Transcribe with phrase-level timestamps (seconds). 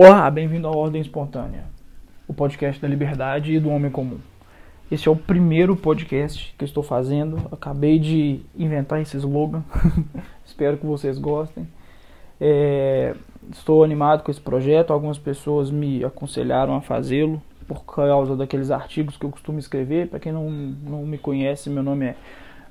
[0.00, 1.64] Olá, bem-vindo à Ordem Espontânea,
[2.28, 4.20] o podcast da liberdade e do homem comum.
[4.88, 7.48] Este é o primeiro podcast que eu estou fazendo.
[7.50, 9.64] Acabei de inventar esse slogan.
[10.46, 11.66] Espero que vocês gostem.
[12.40, 13.16] É,
[13.50, 14.92] estou animado com esse projeto.
[14.92, 20.06] Algumas pessoas me aconselharam a fazê-lo por causa daqueles artigos que eu costumo escrever.
[20.06, 22.16] Para quem não, não me conhece, meu nome é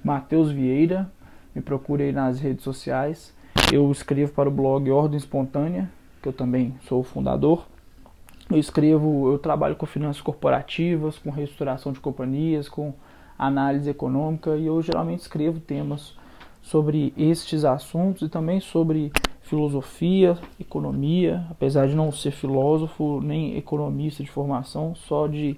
[0.02, 1.12] Matheus Vieira.
[1.54, 3.36] Me procure aí nas redes sociais.
[3.70, 5.90] Eu escrevo para o blog Ordem Espontânea
[6.22, 7.66] que eu também sou o fundador.
[8.50, 12.94] Eu escrevo, eu trabalho com finanças corporativas, com reestruturação de companhias, com
[13.38, 16.16] análise econômica e eu geralmente escrevo temas
[16.62, 24.24] sobre estes assuntos e também sobre filosofia, economia, apesar de não ser filósofo nem economista
[24.24, 25.58] de formação, só de,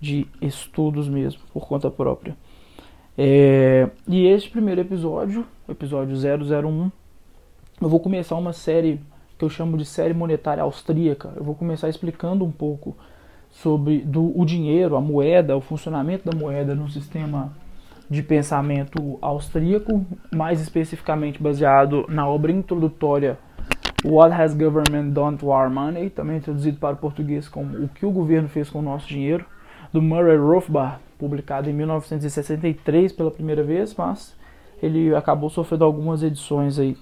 [0.00, 2.36] de estudos mesmo, por conta própria.
[3.16, 6.90] É, e este primeiro episódio, episódio 001,
[7.80, 9.00] eu vou começar uma série
[9.38, 11.32] que eu chamo de série monetária austríaca.
[11.36, 12.96] Eu vou começar explicando um pouco
[13.50, 17.52] sobre do, o dinheiro, a moeda, o funcionamento da moeda no sistema
[18.10, 23.38] de pensamento austríaco, mais especificamente baseado na obra introdutória
[24.04, 28.06] What Has Government Done to Our Money, também traduzido para o português como O que
[28.06, 29.44] o governo fez com o nosso dinheiro,
[29.92, 34.36] do Murray Rothbard, publicado em 1963 pela primeira vez, mas
[34.82, 36.96] ele acabou sofrendo algumas edições aí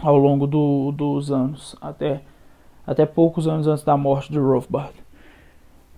[0.00, 2.22] ao longo do, dos anos, até,
[2.86, 4.94] até poucos anos antes da morte de Rothbard,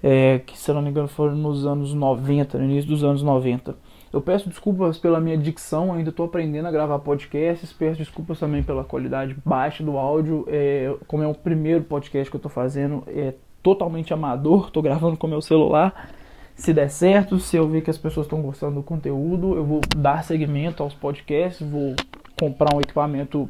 [0.02, 3.76] é, que se não me engano foram nos anos 90, no início dos anos 90.
[4.12, 8.62] Eu peço desculpas pela minha dicção, ainda estou aprendendo a gravar podcasts, peço desculpas também
[8.62, 13.04] pela qualidade baixa do áudio, é, como é o primeiro podcast que eu estou fazendo,
[13.06, 16.10] é totalmente amador, estou gravando com meu celular.
[16.54, 19.80] Se der certo, se eu ver que as pessoas estão gostando do conteúdo, eu vou
[19.96, 21.94] dar segmento aos podcasts, vou
[22.38, 23.48] comprar um equipamento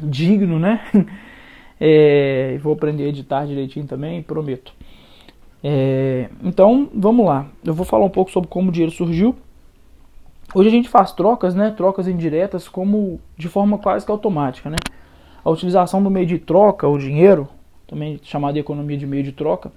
[0.00, 0.80] digno, né?
[1.78, 4.72] É, vou aprender a editar direitinho também, prometo.
[5.62, 7.48] É, então, vamos lá.
[7.62, 9.36] Eu vou falar um pouco sobre como o dinheiro surgiu.
[10.54, 11.70] Hoje a gente faz trocas, né?
[11.76, 14.76] Trocas indiretas, como de forma quase que automática, né?
[15.44, 17.46] A utilização do meio de troca, o dinheiro,
[17.86, 19.70] também chamado de economia de meio de troca,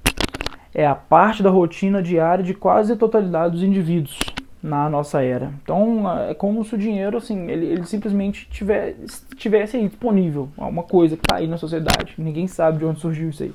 [0.73, 4.17] é a parte da rotina diária de quase a totalidade dos indivíduos
[4.61, 5.53] na nossa era.
[5.63, 8.95] Então é como se o dinheiro assim ele, ele simplesmente tiver,
[9.35, 12.13] tivesse aí disponível, uma coisa que está aí na sociedade.
[12.17, 13.53] Ninguém sabe de onde surgiu isso aí.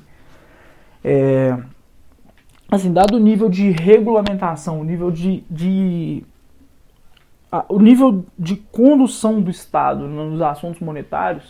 [1.03, 1.57] É,
[2.71, 6.23] assim, dado o nível de regulamentação, o nível de, de
[7.51, 11.47] a, o nível de condução do Estado nos assuntos monetários,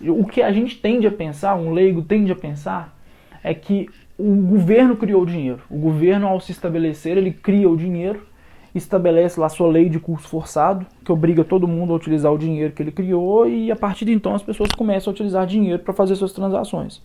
[0.00, 2.94] o que a gente tende a pensar, um leigo tende a pensar,
[3.42, 5.60] é que o governo criou o dinheiro.
[5.70, 8.26] O governo, ao se estabelecer, ele cria o dinheiro
[8.74, 12.72] estabelece lá sua lei de curso forçado, que obriga todo mundo a utilizar o dinheiro
[12.72, 15.94] que ele criou, e a partir de então as pessoas começam a utilizar dinheiro para
[15.94, 17.00] fazer suas transações.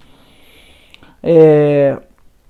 [1.21, 1.97] É,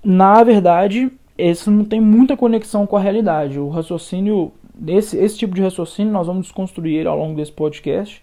[0.02, 3.58] na verdade, isso não tem muita conexão com a realidade.
[3.58, 4.52] O raciocínio,
[4.86, 8.22] esse, esse tipo de raciocínio, nós vamos desconstruir ele ao longo desse podcast.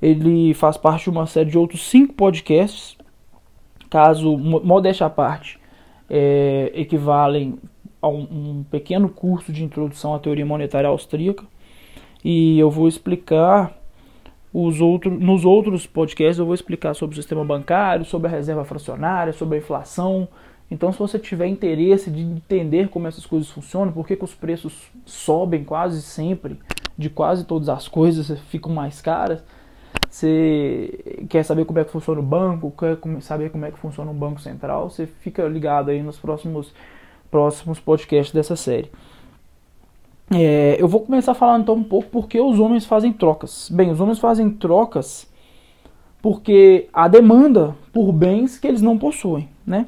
[0.00, 2.96] Ele faz parte de uma série de outros cinco podcasts,
[3.88, 5.60] caso, modéstia à parte,
[6.10, 7.58] é, equivalem
[8.08, 11.44] um, um pequeno curso de introdução à teoria monetária austríaca
[12.24, 13.76] e eu vou explicar
[14.52, 18.64] os outros, nos outros podcasts eu vou explicar sobre o sistema bancário, sobre a reserva
[18.64, 20.28] fracionária, sobre a inflação.
[20.70, 24.34] Então, se você tiver interesse de entender como essas coisas funcionam, por que, que os
[24.34, 26.58] preços sobem quase sempre,
[26.96, 29.42] de quase todas as coisas ficam mais caras,
[30.08, 34.10] você quer saber como é que funciona o banco, quer saber como é que funciona
[34.10, 36.72] o Banco Central, você fica ligado aí nos próximos
[37.32, 38.92] próximos podcasts dessa série.
[40.32, 43.68] É, eu vou começar falando então um pouco porque os homens fazem trocas.
[43.68, 45.26] Bem, os homens fazem trocas
[46.22, 49.86] porque há demanda por bens que eles não possuem, né?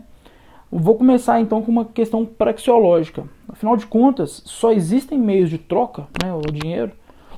[0.76, 3.24] vou começar então com uma questão praxeológica.
[3.48, 6.90] Afinal de contas, só existem meios de troca, né, o dinheiro,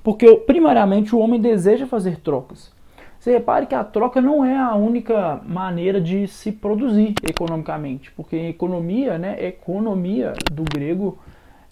[0.03, 2.73] porque primariamente o homem deseja fazer trocas.
[3.27, 8.37] Você repare que a troca não é a única maneira de se produzir economicamente, porque
[8.37, 11.19] economia, né, economia do grego,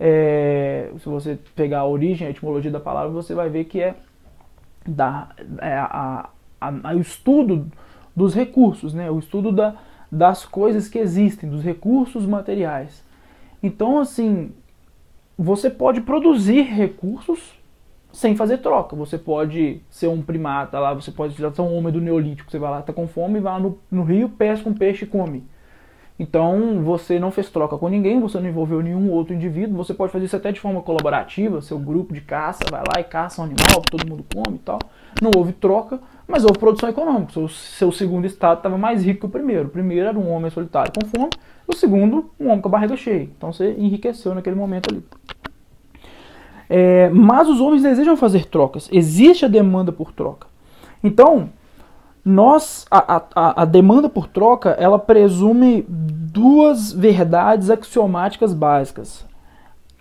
[0.01, 3.95] é, se você pegar a origem, a etimologia da palavra, você vai ver que é,
[4.85, 5.29] da,
[5.61, 6.29] é a,
[6.61, 7.71] a, a, o estudo
[8.17, 9.77] dos recursos, né, o estudo da,
[10.11, 13.05] das coisas que existem, dos recursos materiais.
[13.63, 14.51] Então, assim,
[15.39, 17.53] você pode produzir recursos
[18.15, 18.97] sem fazer troca.
[18.97, 22.71] Você pode ser um primata lá, você pode ser um homem do Neolítico, você vai
[22.71, 25.45] lá, tá com fome, vai lá no, no rio, pesca um peixe e come.
[26.17, 30.13] Então você não fez troca com ninguém, você não envolveu nenhum outro indivíduo, você pode
[30.13, 33.45] fazer isso até de forma colaborativa, seu grupo de caça vai lá e caça um
[33.45, 34.79] animal, todo mundo come e tal.
[35.21, 37.33] Não houve troca, mas houve produção econômica.
[37.33, 39.67] Seu, seu segundo estado estava mais rico que o primeiro.
[39.67, 41.31] O primeiro era um homem solitário com fome,
[41.67, 43.25] o segundo, um homem com a barriga cheia.
[43.37, 45.03] Então você enriqueceu naquele momento ali.
[46.69, 50.47] É, mas os homens desejam fazer trocas, existe a demanda por troca.
[51.03, 51.51] Então,
[52.25, 59.27] nós a, a, a, demanda por troca ela presume duas verdades axiomáticas básicas.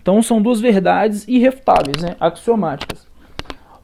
[0.00, 3.06] Então são duas verdades irrefutáveis, né, axiomáticas.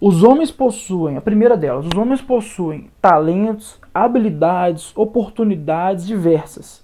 [0.00, 6.82] Os homens possuem, a primeira delas, os homens possuem talentos, habilidades, oportunidades diversas,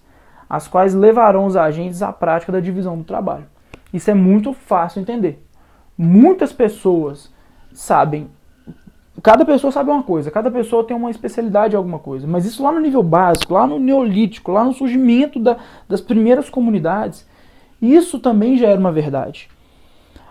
[0.48, 3.46] as quais levarão os agentes à prática da divisão do trabalho.
[3.92, 5.45] Isso é muito fácil entender.
[5.96, 7.32] Muitas pessoas
[7.72, 8.28] sabem
[9.22, 12.26] cada pessoa sabe uma coisa, cada pessoa tem uma especialidade em alguma coisa.
[12.26, 15.56] Mas isso lá no nível básico, lá no neolítico, lá no surgimento da,
[15.88, 17.26] das primeiras comunidades,
[17.80, 19.48] isso também já era uma verdade.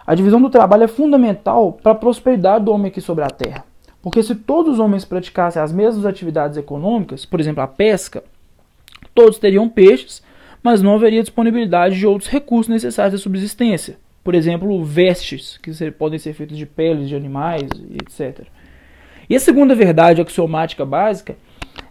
[0.06, 3.66] A divisão do trabalho é fundamental para a prosperidade do homem aqui sobre a terra.
[4.02, 8.24] Porque se todos os homens praticassem as mesmas atividades econômicas, por exemplo, a pesca,
[9.16, 10.22] todos teriam peixes,
[10.62, 13.98] mas não haveria disponibilidade de outros recursos necessários à subsistência.
[14.26, 18.48] Por exemplo, vestes, que podem ser feitas de peles de animais, etc.
[19.30, 21.36] E a segunda verdade axiomática básica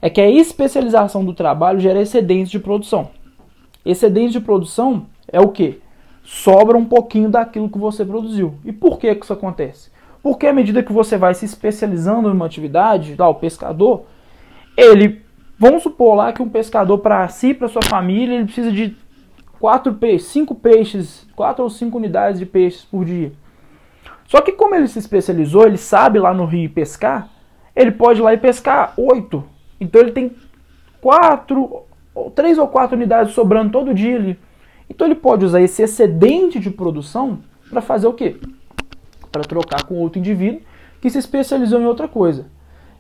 [0.03, 3.11] é que a especialização do trabalho gera excedentes de produção.
[3.87, 5.81] Excedentes de produção é o que?
[6.25, 8.57] Sobra um pouquinho daquilo que você produziu.
[8.65, 9.93] E por que, isso acontece?
[10.21, 14.07] Porque à medida que você vai se especializando numa atividade, lá, o pescador,
[14.77, 15.23] ele,
[15.57, 18.97] vamos supor lá que um pescador para si, para sua família, ele precisa de
[19.65, 23.33] quatro peixes, cinco peixes, quatro ou cinco unidades de peixes por dia.
[24.27, 27.31] Só que como ele se especializou, ele sabe lá no rio pescar,
[27.75, 29.43] ele pode ir lá e pescar oito.
[29.81, 30.33] Então ele tem
[31.01, 31.85] quatro,
[32.35, 34.39] três ou quatro unidades sobrando todo dia ali.
[34.87, 37.39] Então ele pode usar esse excedente de produção
[37.71, 38.37] para fazer o quê?
[39.33, 40.61] Para trocar com outro indivíduo
[41.01, 42.49] que se especializou em outra coisa.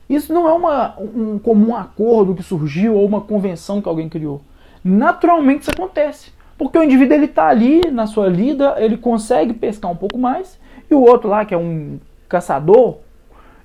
[0.08, 4.40] Isso não é uma, um comum acordo que surgiu ou uma convenção que alguém criou.
[4.82, 6.32] Naturalmente isso acontece.
[6.56, 10.58] Porque o indivíduo ele está ali na sua lida, ele consegue pescar um pouco mais
[10.90, 11.98] e o outro lá, que é um
[12.28, 12.98] caçador,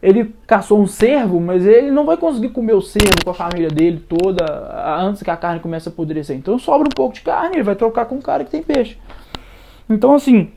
[0.01, 3.69] ele caçou um cervo, mas ele não vai conseguir comer o cervo com a família
[3.69, 4.45] dele toda
[5.01, 6.35] antes que a carne comece a apodrecer.
[6.35, 8.97] Então sobra um pouco de carne, ele vai trocar com um cara que tem peixe.
[9.89, 10.49] Então, assim,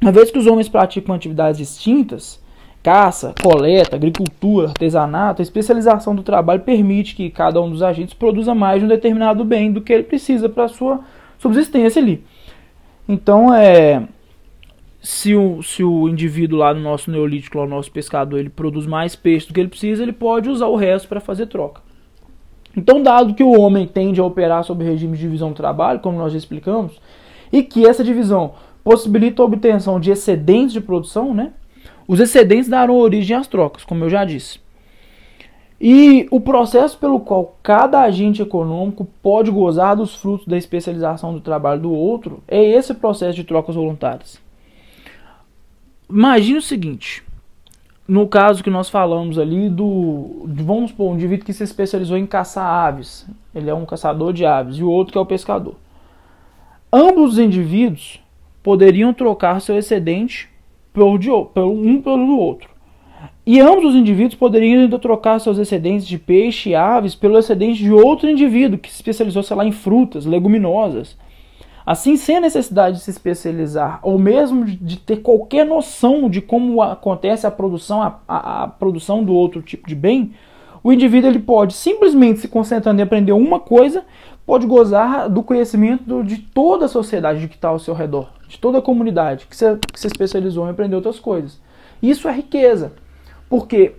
[0.00, 2.40] uma vez que os homens praticam atividades distintas,
[2.82, 8.54] caça, coleta, agricultura, artesanato, a especialização do trabalho permite que cada um dos agentes produza
[8.54, 11.00] mais de um determinado bem do que ele precisa para sua
[11.38, 12.24] subsistência ali.
[13.08, 14.06] Então, é,
[15.00, 18.86] se o, se o indivíduo lá no nosso neolítico, lá no nosso pescador, ele produz
[18.86, 21.80] mais peixe do que ele precisa, ele pode usar o resto para fazer troca.
[22.76, 26.18] Então, dado que o homem tende a operar sob regime de divisão do trabalho, como
[26.18, 27.00] nós já explicamos,
[27.52, 31.52] e que essa divisão possibilita a obtenção de excedentes de produção, né?
[32.06, 34.60] Os excedentes darão origem às trocas, como eu já disse.
[35.80, 41.40] E o processo pelo qual cada agente econômico pode gozar dos frutos da especialização do
[41.40, 44.40] trabalho do outro é esse processo de trocas voluntárias.
[46.10, 47.22] Imagine o seguinte:
[48.08, 50.46] no caso que nós falamos ali do.
[50.46, 53.26] Vamos supor, um indivíduo que se especializou em caçar aves.
[53.54, 55.76] Ele é um caçador de aves, e o outro que é o pescador.
[56.92, 58.18] Ambos os indivíduos
[58.62, 60.48] poderiam trocar seu excedente
[60.92, 62.77] pelo um pelo outro.
[63.46, 67.82] E ambos os indivíduos poderiam ainda trocar seus excedentes de peixe e aves pelo excedente
[67.82, 71.16] de outro indivíduo que se especializou, sei lá, em frutas, leguminosas.
[71.86, 76.82] Assim, sem a necessidade de se especializar, ou mesmo de ter qualquer noção de como
[76.82, 80.34] acontece a produção, a, a, a produção do outro tipo de bem,
[80.84, 84.04] o indivíduo ele pode simplesmente se concentrando em aprender uma coisa,
[84.44, 88.76] pode gozar do conhecimento de toda a sociedade que está ao seu redor, de toda
[88.76, 91.58] a comunidade que se, que se especializou em aprender outras coisas.
[92.02, 92.92] Isso é riqueza,
[93.48, 93.94] porque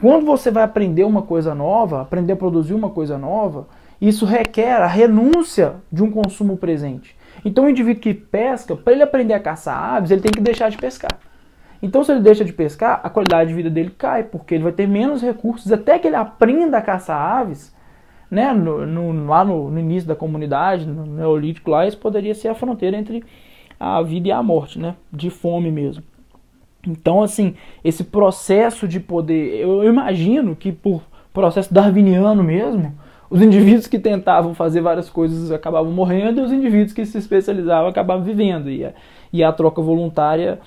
[0.00, 3.66] quando você vai aprender uma coisa nova, aprender a produzir uma coisa nova,
[4.00, 7.16] isso requer a renúncia de um consumo presente.
[7.44, 10.68] Então o indivíduo que pesca, para ele aprender a caçar aves, ele tem que deixar
[10.68, 11.18] de pescar.
[11.82, 14.72] Então se ele deixa de pescar, a qualidade de vida dele cai, porque ele vai
[14.72, 17.74] ter menos recursos até que ele aprenda a caçar aves.
[18.28, 22.48] Né, no, no, lá no, no, início da comunidade, no Neolítico lá, isso poderia ser
[22.48, 23.22] a fronteira entre
[23.78, 26.02] a vida e a morte, né, de fome mesmo.
[26.86, 31.02] Então, assim, esse processo de poder, eu imagino que por
[31.32, 32.94] processo darwiniano mesmo,
[33.28, 37.88] os indivíduos que tentavam fazer várias coisas acabavam morrendo e os indivíduos que se especializavam
[37.88, 38.70] acabavam vivendo.
[38.70, 38.92] E a,
[39.32, 40.60] e a troca voluntária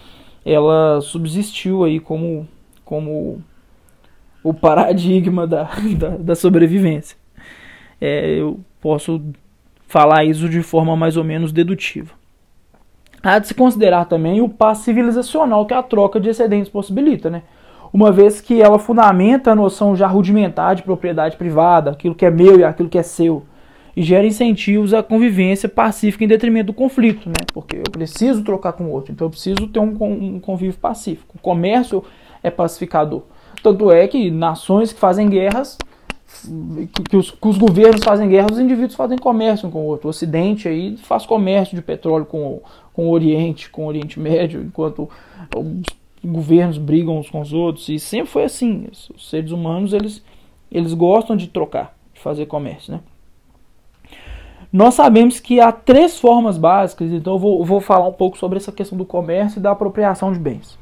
[0.46, 2.48] ela subsistiu aí como,
[2.84, 3.42] como
[4.44, 7.18] o paradigma da, da, da sobrevivência.
[8.00, 9.22] É, eu posso
[9.88, 12.19] falar isso de forma mais ou menos dedutiva.
[13.22, 17.44] Há de se considerar também o passo civilizacional que a troca de excedentes possibilita, né?
[17.92, 22.30] Uma vez que ela fundamenta a noção já rudimentar de propriedade privada, aquilo que é
[22.30, 23.44] meu e aquilo que é seu,
[23.96, 27.46] e gera incentivos à convivência pacífica em detrimento do conflito, né?
[27.54, 31.36] Porque eu preciso trocar com o outro, então eu preciso ter um, um convívio pacífico.
[31.36, 32.04] O comércio
[32.44, 33.24] é pacificador.
[33.62, 35.78] Tanto é que nações que fazem guerras
[37.10, 40.08] que os, que os, governos fazem guerra, os indivíduos fazem comércio um com o outro.
[40.08, 42.62] O Ocidente aí faz comércio de petróleo com,
[42.94, 45.10] com o Oriente, com o Oriente Médio, enquanto
[45.56, 45.86] os
[46.24, 47.90] governos brigam uns com os outros.
[47.90, 48.88] E sempre foi assim.
[48.92, 50.24] Os seres humanos eles,
[50.72, 53.02] eles gostam de trocar, de fazer comércio, né?
[54.72, 58.58] Nós sabemos que há três formas básicas, então eu vou, vou falar um pouco sobre
[58.58, 60.78] essa questão do comércio e da apropriação de bens.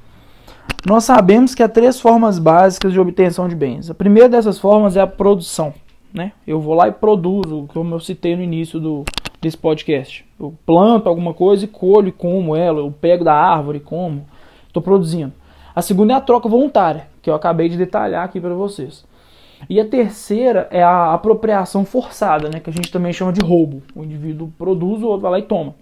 [0.87, 3.89] Nós sabemos que há três formas básicas de obtenção de bens.
[3.89, 5.73] A primeira dessas formas é a produção.
[6.13, 6.31] Né?
[6.47, 9.03] Eu vou lá e produzo, como eu citei no início do,
[9.41, 10.25] desse podcast.
[10.39, 14.25] Eu planto alguma coisa e colho e como ela, eu pego da árvore e como.
[14.65, 15.33] Estou produzindo.
[15.75, 19.05] A segunda é a troca voluntária, que eu acabei de detalhar aqui para vocês.
[19.69, 23.81] E a terceira é a apropriação forçada, né, que a gente também chama de roubo.
[23.93, 25.75] O indivíduo produz, o outro vai lá e toma.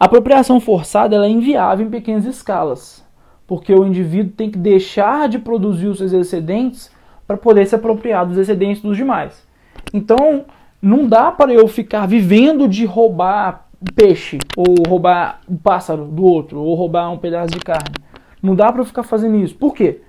[0.00, 3.02] A apropriação forçada ela é inviável em pequenas escalas
[3.46, 6.90] porque o indivíduo tem que deixar de produzir os seus excedentes
[7.26, 9.46] para poder se apropriar dos excedentes dos demais.
[9.92, 10.44] Então,
[10.80, 16.60] não dá para eu ficar vivendo de roubar peixe, ou roubar um pássaro do outro,
[16.60, 17.94] ou roubar um pedaço de carne.
[18.42, 19.54] Não dá para eu ficar fazendo isso.
[19.54, 20.00] Por quê?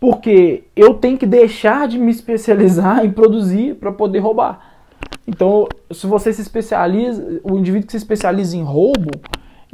[0.00, 4.74] Porque eu tenho que deixar de me especializar em produzir para poder roubar.
[5.26, 9.10] Então, se você se especializa, o indivíduo que se especializa em roubo,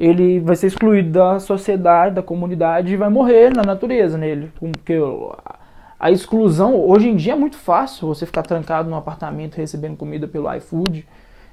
[0.00, 4.50] ele vai ser excluído da sociedade, da comunidade e vai morrer na natureza nele.
[4.58, 4.98] Porque
[5.98, 10.26] a exclusão, hoje em dia é muito fácil você ficar trancado num apartamento recebendo comida
[10.26, 11.06] pelo iFood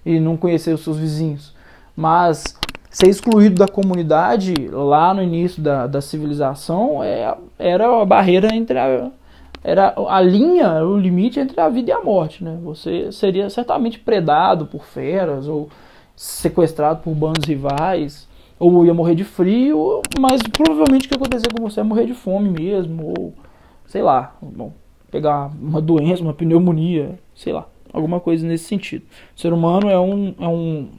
[0.05, 1.53] e não conhecer os seus vizinhos.
[1.93, 2.57] Mas
[2.89, 8.79] ser excluído da comunidade lá no início da, da civilização é, era a barreira entre
[8.79, 9.11] a,
[9.61, 12.57] era a linha, o limite entre a vida e a morte, né?
[12.63, 15.67] Você seria certamente predado por feras ou
[16.15, 18.26] sequestrado por bandos rivais
[18.59, 22.13] ou ia morrer de frio, mas provavelmente o que acontecer com você é morrer de
[22.13, 23.33] fome mesmo, ou
[23.85, 24.73] sei lá, bom,
[25.11, 29.05] pegar uma doença, uma pneumonia, sei lá, alguma coisa nesse sentido.
[29.35, 30.89] O ser humano é um, é um,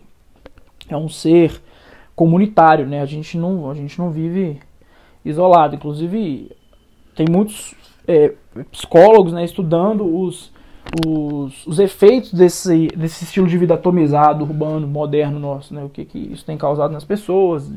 [0.88, 1.60] é um ser
[2.14, 3.00] comunitário, né?
[3.00, 4.58] A gente não, a gente não vive
[5.24, 5.74] isolado.
[5.74, 6.50] Inclusive,
[7.14, 7.74] tem muitos
[8.06, 8.34] é,
[8.72, 10.52] psicólogos né, estudando os,
[11.06, 15.84] os, os efeitos desse, desse estilo de vida atomizado, urbano, moderno nosso, né?
[15.84, 17.70] O que, que isso tem causado nas pessoas,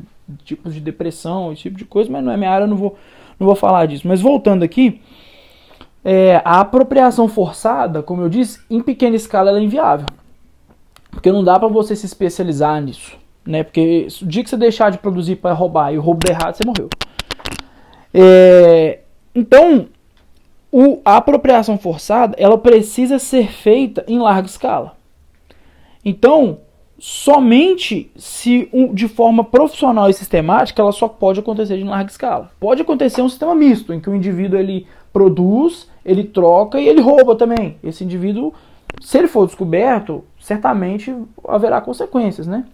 [0.44, 2.96] tipos de depressão, esse tipo de coisa, mas não é minha área, não vou,
[3.38, 4.08] não vou falar disso.
[4.08, 5.00] Mas voltando aqui,
[6.04, 10.06] é, a apropriação forçada, como eu disse, em pequena escala ela é inviável.
[11.10, 13.16] Porque não dá para você se especializar nisso.
[13.44, 13.62] Né?
[13.62, 16.54] Porque o dia que você deixar de produzir para roubar e o roubo der errado,
[16.54, 16.88] você morreu.
[18.14, 19.00] É,
[19.34, 19.86] então,
[20.72, 24.96] o, a apropriação forçada ela precisa ser feita em larga escala.
[26.02, 26.58] Então,
[26.98, 32.50] somente se um, de forma profissional e sistemática ela só pode acontecer em larga escala.
[32.58, 37.02] Pode acontecer um sistema misto em que o indivíduo ele produz, ele troca e ele
[37.02, 37.76] rouba também.
[37.84, 38.54] Esse indivíduo,
[39.00, 41.14] se ele for descoberto, certamente
[41.46, 42.64] haverá consequências, né?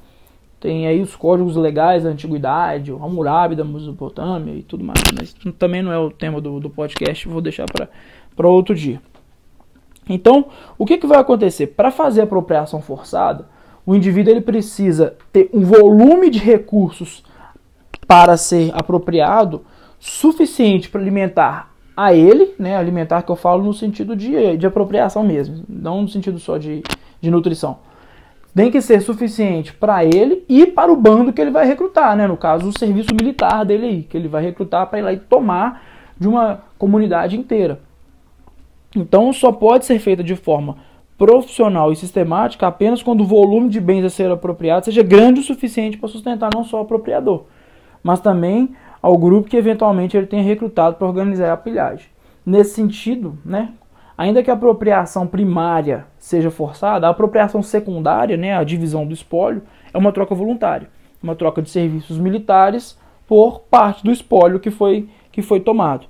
[0.61, 5.01] Tem aí os códigos legais da antiguidade, o Hammurabi da Mesopotâmia e tudo mais.
[5.17, 7.67] Mas também não é o tema do, do podcast, vou deixar
[8.35, 9.01] para outro dia.
[10.09, 10.47] Então,
[10.77, 11.69] o que, que vai acontecer?
[11.69, 13.47] Para fazer a apropriação forçada,
[13.87, 17.23] o indivíduo ele precisa ter um volume de recursos
[18.07, 19.63] para ser apropriado
[20.01, 25.23] suficiente para alimentar a ele, né, alimentar que eu falo no sentido de, de apropriação
[25.23, 26.83] mesmo, não no sentido só de,
[27.21, 27.79] de nutrição
[28.55, 32.27] tem que ser suficiente para ele e para o bando que ele vai recrutar, né?
[32.27, 35.19] No caso, o serviço militar dele aí, que ele vai recrutar para ir lá e
[35.19, 35.83] tomar
[36.19, 37.81] de uma comunidade inteira.
[38.97, 40.77] Então, só pode ser feita de forma
[41.17, 45.45] profissional e sistemática apenas quando o volume de bens a ser apropriado seja grande o
[45.45, 47.43] suficiente para sustentar não só o apropriador,
[48.03, 52.07] mas também ao grupo que eventualmente ele tenha recrutado para organizar a pilhagem.
[52.47, 53.71] Nesse sentido, né,
[54.19, 59.63] Ainda que a apropriação primária seja forçada, a apropriação secundária, né, a divisão do espólio,
[59.95, 60.91] é uma troca voluntária,
[61.23, 62.99] uma troca de serviços militares
[63.29, 66.09] por parte do espólio que foi, que foi tomado.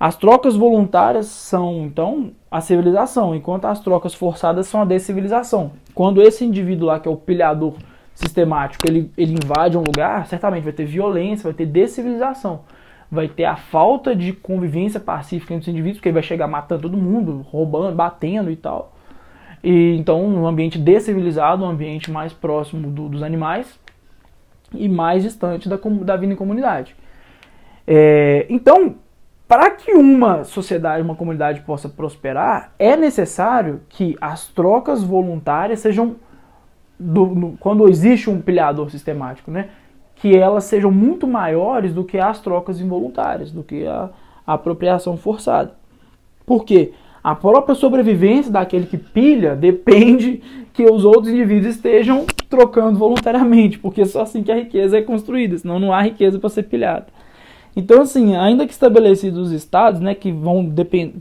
[0.00, 5.72] As trocas voluntárias são, então, a civilização, enquanto as trocas forçadas são a descivilização.
[5.94, 7.74] Quando esse indivíduo lá, que é o pilhador
[8.14, 12.60] sistemático, ele, ele invade um lugar, certamente vai ter violência, vai ter descivilização
[13.14, 16.82] vai ter a falta de convivência pacífica entre os indivíduos, porque ele vai chegar matando
[16.82, 18.92] todo mundo, roubando, batendo e tal.
[19.62, 23.78] E então um ambiente descivilizado, um ambiente mais próximo do, dos animais
[24.74, 26.94] e mais distante da, da vida em comunidade.
[27.86, 28.96] É, então,
[29.46, 36.16] para que uma sociedade, uma comunidade possa prosperar, é necessário que as trocas voluntárias sejam,
[36.98, 39.68] do, no, quando existe um pilhador sistemático, né,
[40.24, 44.08] que elas sejam muito maiores do que as trocas involuntárias, do que a,
[44.46, 45.74] a apropriação forçada.
[46.46, 46.92] Por quê?
[47.22, 54.06] A própria sobrevivência daquele que pilha depende que os outros indivíduos estejam trocando voluntariamente, porque
[54.06, 57.08] só assim que a riqueza é construída, senão não há riqueza para ser pilhada.
[57.76, 60.72] Então, assim, ainda que estabelecidos os estados, né, que vão,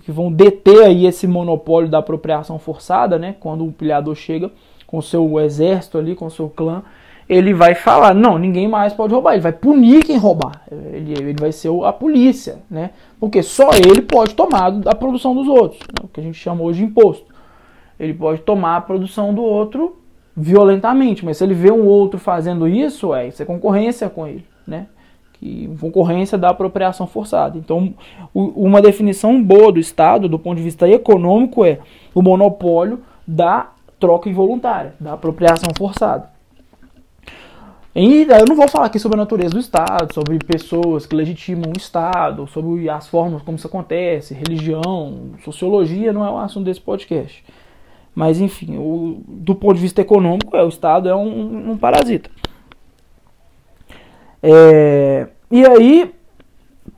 [0.01, 4.49] que vão deter aí esse monopólio da apropriação forçada, né, quando o pilhador chega
[4.87, 6.83] com seu exército ali, com seu clã,
[7.27, 11.35] ele vai falar, não, ninguém mais pode roubar, ele vai punir quem roubar, ele, ele
[11.39, 16.03] vai ser a polícia, né, porque só ele pode tomar a produção dos outros, né,
[16.03, 17.33] o que a gente chama hoje de imposto.
[17.99, 19.97] Ele pode tomar a produção do outro
[20.35, 24.45] violentamente, mas se ele vê um outro fazendo isso, é, isso é concorrência com ele,
[24.67, 24.87] né,
[25.33, 27.57] que concorrência da apropriação forçada.
[27.57, 27.93] Então,
[28.33, 31.79] o, uma definição boa do Estado, do ponto de vista econômico, é
[32.13, 36.32] o monopólio da troca involuntária, da apropriação forçada.
[37.95, 41.71] E eu não vou falar aqui sobre a natureza do Estado, sobre pessoas que legitimam
[41.71, 46.81] o Estado, sobre as formas como isso acontece, religião, sociologia, não é o assunto desse
[46.81, 47.45] podcast.
[48.15, 52.31] Mas enfim, o, do ponto de vista econômico, é, o Estado é um, um parasita.
[54.41, 56.11] É, e aí,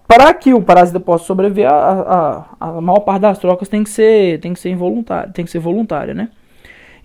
[0.07, 3.89] para que o parasita possa sobreviver, a, a, a, maior parte das trocas tem que
[3.89, 6.29] ser, tem que ser involuntária, tem que ser voluntária, né?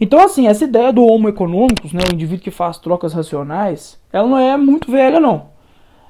[0.00, 4.26] Então, assim, essa ideia do homo econômicos, né, o indivíduo que faz trocas racionais, ela
[4.26, 5.50] não é muito velha, não.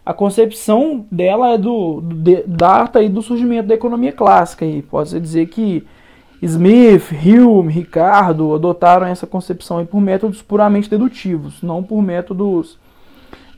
[0.06, 4.64] A concepção dela é do, de, data aí do surgimento da economia clássica.
[4.64, 5.85] E pode-se dizer que
[6.40, 12.78] Smith, Hume, Ricardo adotaram essa concepção por métodos puramente dedutivos, não por métodos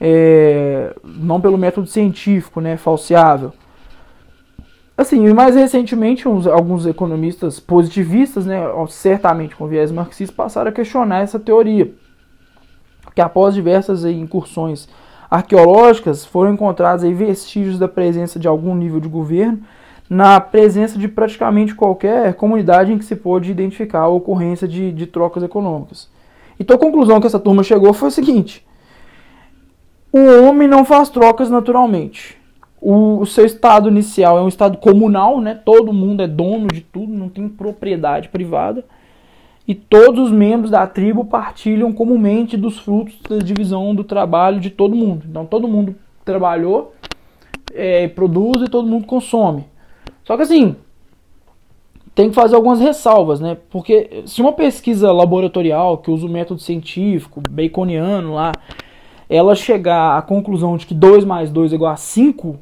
[0.04, 3.52] é, não pelo método científico, né, falseável.
[4.96, 11.20] Assim, mais recentemente, uns, alguns economistas positivistas, né, certamente com viés marxista, passaram a questionar
[11.20, 11.92] essa teoria.
[13.14, 14.88] Que após diversas aí, incursões
[15.30, 19.60] arqueológicas, foram encontrados aí, vestígios da presença de algum nível de governo
[20.12, 25.06] na presença de praticamente qualquer comunidade em que se pôde identificar a ocorrência de, de
[25.06, 26.10] trocas econômicas.
[26.60, 28.62] Então a conclusão que essa turma chegou foi a seguinte:
[30.12, 32.38] o homem não faz trocas naturalmente.
[32.84, 35.54] O, o, seu estado inicial é um estado comunal, né?
[35.54, 38.84] Todo mundo é dono de tudo, não tem propriedade privada.
[39.68, 44.68] E todos os membros da tribo partilham comumente dos frutos da divisão do trabalho de
[44.68, 45.24] todo mundo.
[45.30, 46.92] Então todo mundo trabalhou,
[47.72, 49.64] é, produz e todo mundo consome.
[50.24, 50.74] Só que assim,
[52.16, 53.56] tem que fazer algumas ressalvas, né?
[53.70, 58.50] Porque se uma pesquisa laboratorial que usa o método científico, baconiano lá,
[59.30, 62.58] ela chegar à conclusão de que 2 mais 2 é igual a 5,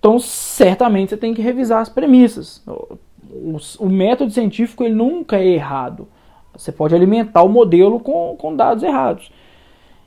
[0.00, 2.62] então certamente você tem que revisar as premissas.
[2.66, 2.98] O,
[3.30, 6.08] o, o, método científico ele nunca é errado.
[6.56, 9.30] Você pode alimentar o modelo com, com dados errados.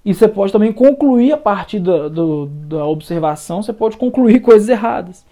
[0.04, 4.68] E você pode também concluir a partir da, do, da observação, você pode concluir coisas
[4.68, 5.24] erradas.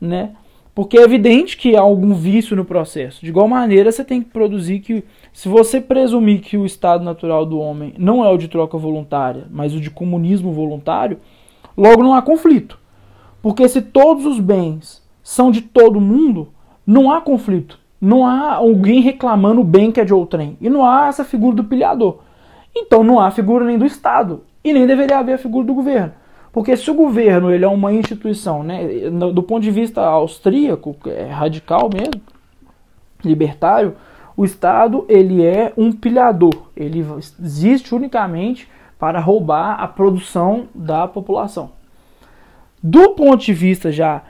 [0.00, 0.30] Né?
[0.74, 3.20] Porque é evidente que há algum vício no processo.
[3.20, 7.44] De igual maneira, você tem que produzir que, se você presumir que o estado natural
[7.44, 11.18] do homem não é o de troca voluntária, mas o de comunismo voluntário,
[11.76, 12.78] logo não há conflito.
[13.40, 16.48] Porque se todos os bens são de todo mundo,
[16.86, 17.78] não há conflito.
[18.00, 20.56] Não há alguém reclamando o bem que é de outrem.
[20.60, 22.18] E não há essa figura do pilhador.
[22.74, 24.42] Então não há figura nem do Estado.
[24.62, 26.12] E nem deveria haver a figura do governo.
[26.52, 31.26] Porque se o governo ele é uma instituição, né, do ponto de vista austríaco, é
[31.26, 32.20] radical mesmo,
[33.24, 33.94] libertário,
[34.36, 36.70] o Estado ele é um pilhador.
[36.76, 37.04] Ele
[37.40, 41.77] existe unicamente para roubar a produção da população.
[42.82, 44.22] Do ponto de vista já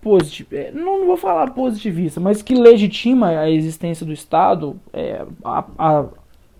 [0.00, 5.64] positivo, é, não vou falar positivista, mas que legitima a existência do Estado, é, a,
[5.78, 6.04] a,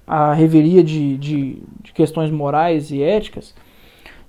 [0.06, 3.54] a reveria de, de, de questões morais e éticas,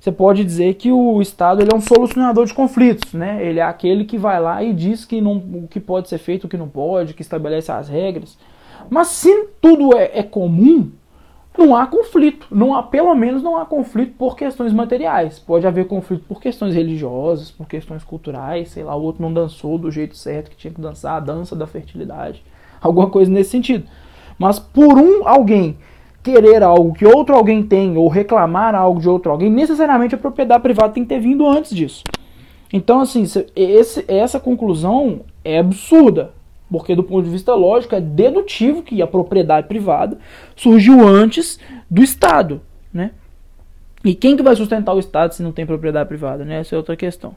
[0.05, 3.43] você pode dizer que o Estado ele é um solucionador de conflitos, né?
[3.43, 6.43] Ele é aquele que vai lá e diz que não, o que pode ser feito,
[6.43, 8.37] o que não pode, que estabelece as regras.
[8.87, 10.91] Mas se tudo é, é comum,
[11.57, 12.47] não há conflito.
[12.51, 15.39] Não há, pelo menos não há conflito por questões materiais.
[15.39, 19.77] Pode haver conflito por questões religiosas, por questões culturais, sei lá, o outro não dançou
[19.77, 22.43] do jeito certo que tinha que dançar, a dança da fertilidade,
[22.81, 23.85] alguma coisa nesse sentido.
[24.37, 25.77] Mas por um alguém
[26.23, 30.63] querer algo que outro alguém tem ou reclamar algo de outro alguém, necessariamente a propriedade
[30.63, 32.03] privada tem que ter vindo antes disso.
[32.73, 33.23] Então, assim,
[33.55, 36.33] esse, essa conclusão é absurda.
[36.75, 40.17] Porque do ponto de vista lógico é dedutivo que a propriedade privada
[40.57, 41.57] surgiu antes
[41.89, 42.61] do Estado,
[42.93, 43.11] né?
[44.03, 46.59] E quem que vai sustentar o Estado se não tem propriedade privada, né?
[46.59, 47.33] Essa é outra questão.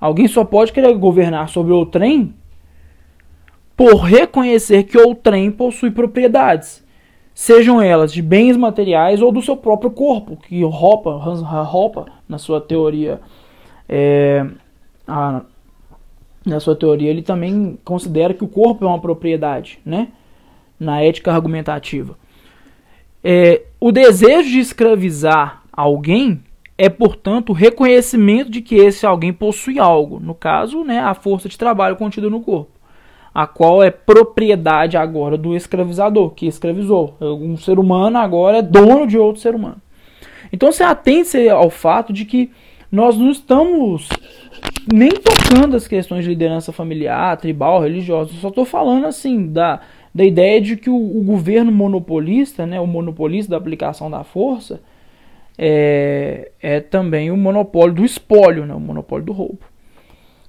[0.00, 2.34] Alguém só pode querer governar sobre o trem
[3.76, 6.82] por reconhecer que o trem possui propriedades,
[7.34, 12.58] sejam elas de bens materiais ou do seu próprio corpo, que Hans Hopper, na sua
[12.58, 13.20] teoria
[13.86, 14.46] é,
[15.06, 15.42] a,
[16.44, 20.08] na sua teoria, ele também considera que o corpo é uma propriedade, né?
[20.78, 22.16] Na ética argumentativa.
[23.22, 26.42] É, o desejo de escravizar alguém
[26.76, 31.48] é, portanto, o reconhecimento de que esse alguém possui algo, no caso, né, a força
[31.48, 32.72] de trabalho contida no corpo,
[33.32, 37.16] a qual é propriedade agora do escravizador, que escravizou.
[37.20, 39.80] Um ser humano agora é dono de outro ser humano.
[40.52, 42.50] Então, você atente ao fato de que
[42.90, 44.08] nós não estamos
[44.90, 48.32] nem tocando as questões de liderança familiar, tribal, religiosa.
[48.40, 49.80] Só estou falando assim da,
[50.14, 54.80] da ideia de que o, o, governo monopolista, né, o monopolista da aplicação da força,
[55.56, 59.60] é, é também o monopólio do espólio, né, o monopólio do roubo.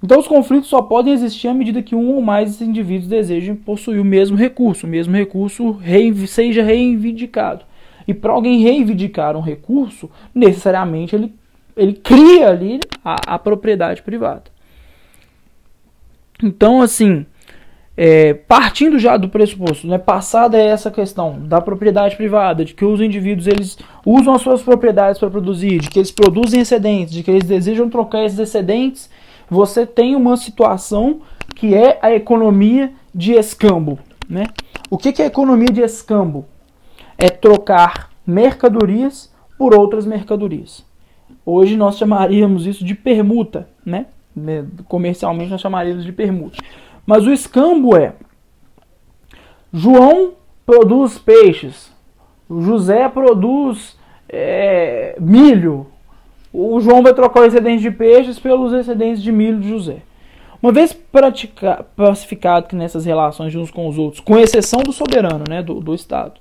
[0.04, 4.02] Então os conflitos só podem existir à medida que um ou mais indivíduos desejem possuir
[4.02, 7.63] o mesmo recurso, o mesmo recurso rei, seja reivindicado.
[8.06, 11.34] E para alguém reivindicar um recurso, necessariamente ele
[11.75, 14.43] ele cria ali a, a propriedade privada.
[16.41, 17.25] Então, assim,
[17.95, 22.99] é, partindo já do pressuposto, né, passada essa questão da propriedade privada, de que os
[22.99, 27.31] indivíduos eles usam as suas propriedades para produzir, de que eles produzem excedentes, de que
[27.31, 29.09] eles desejam trocar esses excedentes,
[29.49, 31.21] você tem uma situação
[31.55, 33.99] que é a economia de escambo.
[34.27, 34.45] Né?
[34.89, 36.45] O que, que é a economia de escambo?
[37.17, 40.83] É trocar mercadorias por outras mercadorias.
[41.45, 44.06] Hoje nós chamaríamos isso de permuta, né?
[44.36, 44.65] né?
[44.88, 46.58] Comercialmente nós chamaríamos de permuta.
[47.06, 48.13] Mas o escambo é:
[49.71, 50.34] João
[50.65, 51.91] produz peixes,
[52.49, 53.97] José produz
[54.29, 55.88] é, milho.
[56.51, 60.03] O João vai trocar o excedente de peixes pelos excedentes de milho de José.
[60.62, 65.43] Uma vez pratica, pacificado que nessas relações uns com os outros, com exceção do soberano,
[65.49, 66.39] né, do, do Estado,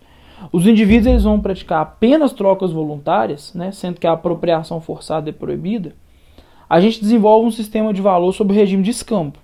[0.51, 5.33] os indivíduos eles vão praticar apenas trocas voluntárias, né, sendo que a apropriação forçada é
[5.33, 5.95] proibida.
[6.69, 9.39] A gente desenvolve um sistema de valor sob regime de escambo.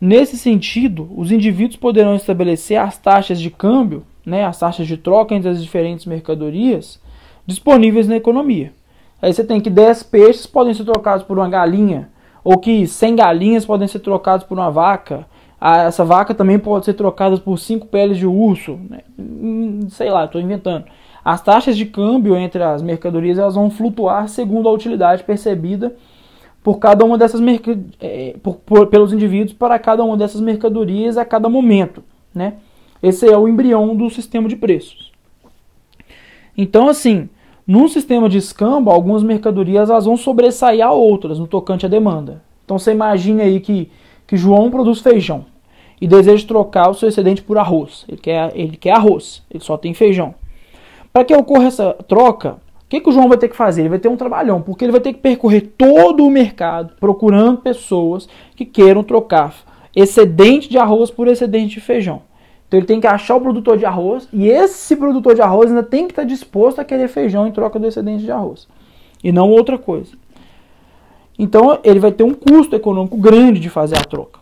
[0.00, 5.34] Nesse sentido, os indivíduos poderão estabelecer as taxas de câmbio, né, as taxas de troca
[5.34, 6.98] entre as diferentes mercadorias
[7.46, 8.72] disponíveis na economia.
[9.20, 12.08] Aí você tem que 10 peixes podem ser trocados por uma galinha,
[12.42, 15.26] ou que 100 galinhas podem ser trocados por uma vaca,
[15.60, 19.00] essa vaca também pode ser trocada por cinco peles de urso, né?
[19.18, 20.86] Hum, sei lá, estou inventando.
[21.22, 25.94] As taxas de câmbio entre as mercadorias elas vão flutuar segundo a utilidade percebida
[26.62, 27.40] por cada uma dessas
[28.00, 32.02] é, por, por, pelos indivíduos para cada uma dessas mercadorias a cada momento,
[32.34, 32.54] né?
[33.02, 35.10] Esse é o embrião do sistema de preços.
[36.56, 37.28] Então, assim,
[37.66, 42.42] num sistema de escambo, algumas mercadorias elas vão sobressair a outras no tocante à demanda.
[42.64, 43.90] Então, você imagine aí que
[44.30, 45.44] que João produz feijão
[46.00, 48.04] e deseja trocar o seu excedente por arroz.
[48.08, 50.36] Ele quer, ele quer arroz, ele só tem feijão.
[51.12, 53.82] Para que ocorra essa troca, o que, que o João vai ter que fazer?
[53.82, 57.58] Ele vai ter um trabalhão, porque ele vai ter que percorrer todo o mercado procurando
[57.58, 59.52] pessoas que queiram trocar
[59.96, 62.22] excedente de arroz por excedente de feijão.
[62.68, 65.82] Então ele tem que achar o produtor de arroz e esse produtor de arroz ainda
[65.82, 68.68] tem que estar disposto a querer feijão em troca do excedente de arroz.
[69.24, 70.12] E não outra coisa.
[71.40, 74.40] Então ele vai ter um custo econômico grande de fazer a troca.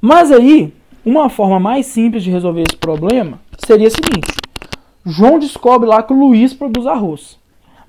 [0.00, 0.72] Mas aí,
[1.04, 4.32] uma forma mais simples de resolver esse problema seria a seguinte:
[5.04, 7.36] João descobre lá que o Luiz produz arroz.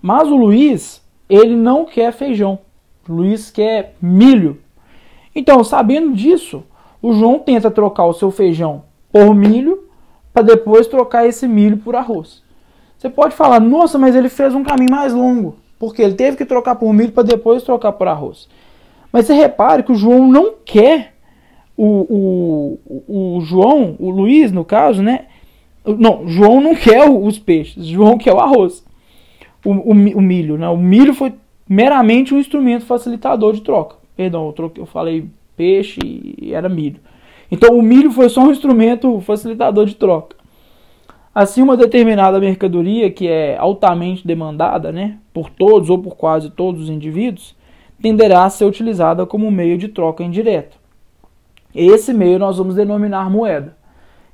[0.02, 2.58] Mas o Luiz, ele não quer feijão.
[3.08, 4.60] O Luiz quer milho.
[5.36, 6.63] Então, sabendo disso,
[7.00, 9.84] o João tenta trocar o seu feijão por milho
[10.34, 12.42] para depois trocar esse milho por arroz.
[12.98, 15.58] Você pode falar, nossa, mas ele fez um caminho mais longo.
[15.80, 18.50] Porque ele teve que trocar por milho para depois trocar por arroz.
[19.12, 21.13] Mas você repare que o João não quer
[21.78, 25.28] o, o, o João, o Luiz no caso, né?
[25.86, 28.86] Não, João não quer os peixes, João quer o arroz.
[29.65, 30.68] O, o, o milho, né?
[30.68, 31.34] O milho foi
[31.68, 33.96] meramente um instrumento facilitador de troca.
[34.18, 37.00] Perdão, eu, troquei, eu falei peixe e era milho.
[37.50, 40.36] Então o milho foi só um instrumento facilitador de troca.
[41.34, 46.84] Assim, uma determinada mercadoria que é altamente demandada né, por todos ou por quase todos
[46.84, 47.56] os indivíduos
[48.02, 50.78] tenderá a ser utilizada como meio de troca indireta.
[51.74, 53.78] Esse meio nós vamos denominar moeda.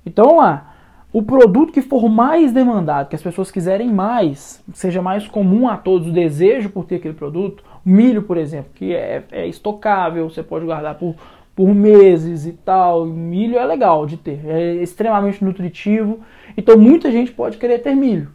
[0.06, 0.74] Então, lá,
[1.12, 5.76] o produto que for mais demandado, que as pessoas quiserem mais, seja mais comum a
[5.78, 10.44] todos o desejo por ter aquele produto, milho, por exemplo, que é, é estocável, você
[10.44, 11.16] pode guardar por
[11.56, 13.06] por meses e tal.
[13.06, 16.20] Milho é legal de ter, é extremamente nutritivo.
[16.58, 18.30] Então muita gente pode querer ter milho.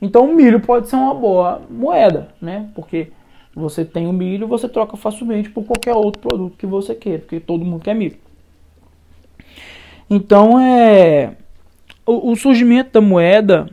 [0.00, 2.68] Então milho pode ser uma boa moeda, né?
[2.74, 3.12] Porque
[3.54, 7.38] você tem o milho, você troca facilmente por qualquer outro produto que você queira, porque
[7.38, 8.16] todo mundo quer milho.
[10.10, 11.36] Então é
[12.04, 13.70] o, o surgimento da moeda,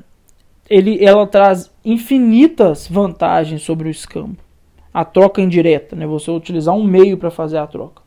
[0.70, 4.38] ele, ela traz infinitas vantagens sobre o escambo.
[4.94, 6.06] A troca indireta, né?
[6.06, 8.02] Você utilizar um meio para fazer a troca.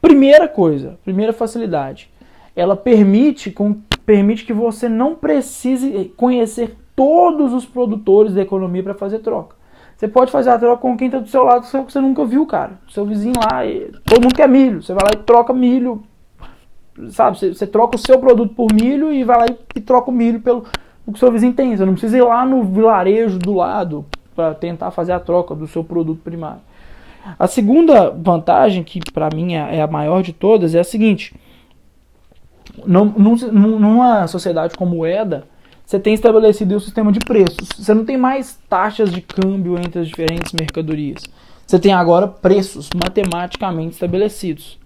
[0.00, 2.10] Primeira coisa, primeira facilidade,
[2.56, 8.94] ela permite, com, permite que você não precise conhecer todos os produtores da economia para
[8.94, 9.56] fazer troca.
[9.96, 12.46] Você pode fazer a troca com quem está do seu lado que você nunca viu,
[12.46, 12.72] cara.
[12.88, 13.60] Seu vizinho lá,
[14.04, 14.82] todo mundo quer milho.
[14.82, 16.02] Você vai lá e troca milho.
[17.10, 20.10] Sabe, você, você troca o seu produto por milho e vai lá e, e troca
[20.10, 20.64] o milho pelo
[21.06, 21.76] o que seu vizinho tem.
[21.76, 25.66] Você não precisa ir lá no vilarejo do lado para tentar fazer a troca do
[25.66, 26.62] seu produto primário.
[27.38, 31.34] A segunda vantagem, que para mim é, é a maior de todas, é a seguinte:
[32.86, 35.46] não, numa sociedade como moeda,
[35.84, 37.68] você tem estabelecido o sistema de preços.
[37.76, 41.24] Você não tem mais taxas de câmbio entre as diferentes mercadorias.
[41.66, 44.78] Você tem agora preços matematicamente estabelecidos.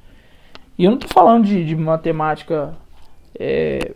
[0.78, 2.74] E eu não estou falando de, de matemática
[3.38, 3.94] é,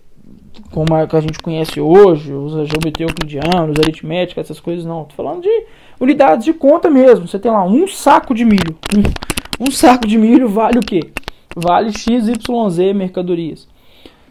[0.70, 5.02] como a que a gente conhece hoje, os geometria euclidiana, aritmética, essas coisas, não.
[5.02, 5.66] Estou falando de
[6.00, 7.26] unidades de conta mesmo.
[7.26, 8.76] Você tem lá um saco de milho.
[8.94, 9.02] Um,
[9.68, 11.10] um saco de milho vale o quê?
[11.56, 13.66] Vale XYZ mercadorias.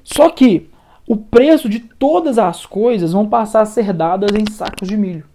[0.03, 0.69] Só que
[1.07, 5.25] o preço de todas as coisas vão passar a ser dadas em sacos de milho.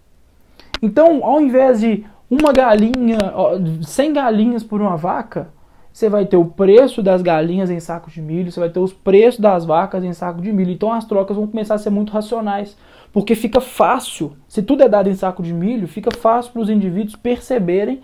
[0.81, 3.17] Então, ao invés de uma galinha,
[3.81, 5.49] 100 galinhas por uma vaca,
[5.93, 8.91] você vai ter o preço das galinhas em sacos de milho, você vai ter os
[8.91, 10.71] preços das vacas em saco de milho.
[10.71, 12.75] Então as trocas vão começar a ser muito racionais,
[13.13, 16.69] porque fica fácil, se tudo é dado em saco de milho, fica fácil para os
[16.69, 18.01] indivíduos perceberem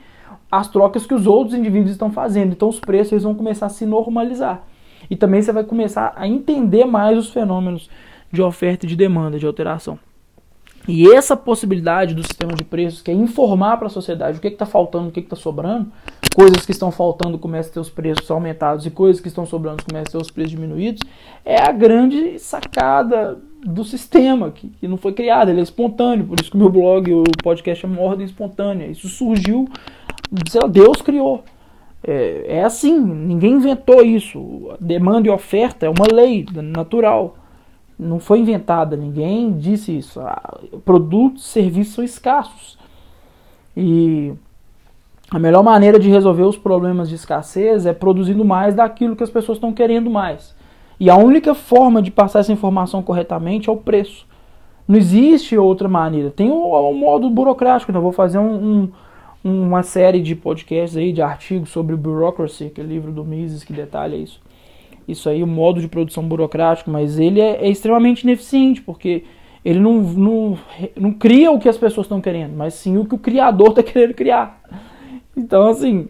[0.51, 2.51] as trocas que os outros indivíduos estão fazendo.
[2.51, 4.61] Então os preços eles vão começar a se normalizar.
[5.09, 7.89] E também você vai começar a entender mais os fenômenos
[8.31, 9.97] de oferta e de demanda, de alteração.
[10.91, 14.47] E essa possibilidade do sistema de preços, que é informar para a sociedade o que
[14.47, 15.91] está faltando, o que está sobrando,
[16.33, 19.83] coisas que estão faltando começam a ter os preços aumentados e coisas que estão sobrando
[19.83, 21.03] começam a ter os preços diminuídos,
[21.45, 26.39] é a grande sacada do sistema, que, que não foi criado, ele é espontâneo, por
[26.39, 28.87] isso que o meu blog, o podcast é uma ordem espontânea.
[28.87, 29.69] Isso surgiu,
[30.49, 31.43] sei lá, Deus criou.
[32.03, 34.71] É, é assim, ninguém inventou isso.
[34.79, 37.35] Demanda e oferta é uma lei natural
[37.99, 40.21] não foi inventada, ninguém disse isso.
[40.21, 42.77] Ah, produtos e serviços são escassos.
[43.75, 44.33] E
[45.29, 49.29] a melhor maneira de resolver os problemas de escassez é produzindo mais daquilo que as
[49.29, 50.55] pessoas estão querendo mais.
[50.97, 54.25] E a única forma de passar essa informação corretamente é o preço.
[54.87, 56.31] Não existe outra maneira.
[56.31, 57.91] Tem um, um modo burocrático.
[57.91, 58.89] Então eu vou fazer um,
[59.43, 63.63] um, uma série de podcasts aí, de artigos sobre o Bureaucracy, aquele livro do Mises
[63.63, 64.41] que detalha isso
[65.11, 69.23] isso aí, o modo de produção burocrático, mas ele é, é extremamente ineficiente, porque
[69.63, 70.57] ele não, não,
[70.95, 73.83] não cria o que as pessoas estão querendo, mas sim o que o criador está
[73.83, 74.61] querendo criar.
[75.35, 76.07] Então, assim,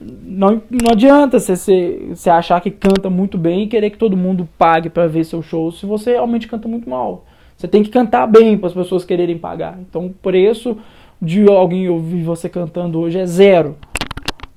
[0.00, 4.48] não, não adianta você, você achar que canta muito bem e querer que todo mundo
[4.56, 7.26] pague para ver seu show se você realmente canta muito mal.
[7.56, 9.78] Você tem que cantar bem para as pessoas quererem pagar.
[9.80, 10.78] Então, o preço
[11.20, 13.76] de alguém ouvir você cantando hoje é zero.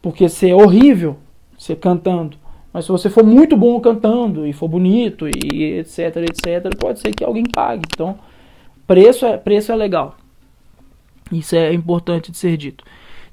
[0.01, 1.17] Porque você é horrível,
[1.57, 2.37] você cantando.
[2.73, 7.13] Mas se você for muito bom cantando e for bonito e etc, etc, pode ser
[7.13, 7.83] que alguém pague.
[7.93, 8.17] Então,
[8.87, 10.17] preço é, preço é legal.
[11.31, 12.83] Isso é importante de ser dito.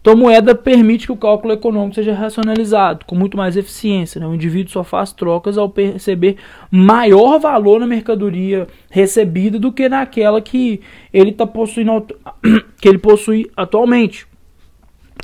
[0.01, 4.19] Então, moeda permite que o cálculo econômico seja racionalizado com muito mais eficiência.
[4.19, 4.27] Né?
[4.27, 6.37] O indivíduo só faz trocas ao perceber
[6.71, 10.81] maior valor na mercadoria recebida do que naquela que
[11.13, 12.07] ele está possuindo
[12.81, 14.27] que ele possui atualmente.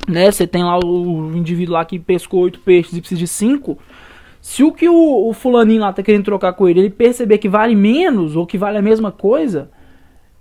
[0.06, 0.30] Né?
[0.30, 3.78] Você tem lá o indivíduo lá que pescou oito peixes e precisa de cinco
[4.46, 7.48] se o que o, o, fulaninho lá tá querendo trocar com ele, ele perceber que
[7.48, 9.68] vale menos ou que vale a mesma coisa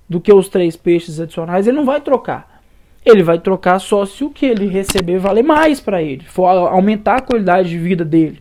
[0.07, 2.61] do que os três peixes adicionais, ele não vai trocar.
[3.03, 7.15] Ele vai trocar só se o que ele receber valer mais para ele, for aumentar
[7.15, 8.37] a qualidade de vida dele.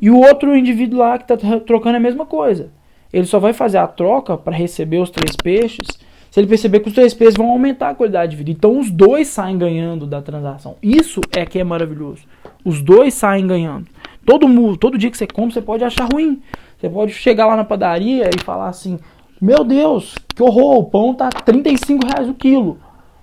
[0.00, 2.72] E o outro indivíduo lá que está trocando é a mesma coisa.
[3.12, 5.86] Ele só vai fazer a troca para receber os três peixes
[6.28, 8.50] se ele perceber que os três peixes vão aumentar a qualidade de vida.
[8.50, 10.74] Então os dois saem ganhando da transação.
[10.82, 12.22] Isso é que é maravilhoso.
[12.64, 13.86] Os dois saem ganhando.
[14.28, 16.42] Todo, todo dia que você compra, você pode achar ruim.
[16.78, 18.98] Você pode chegar lá na padaria e falar assim:
[19.40, 22.76] Meu Deus, que horror, o pão tá 35 reais o quilo.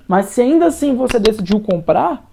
[0.07, 2.27] Mas se ainda assim você decidiu comprar,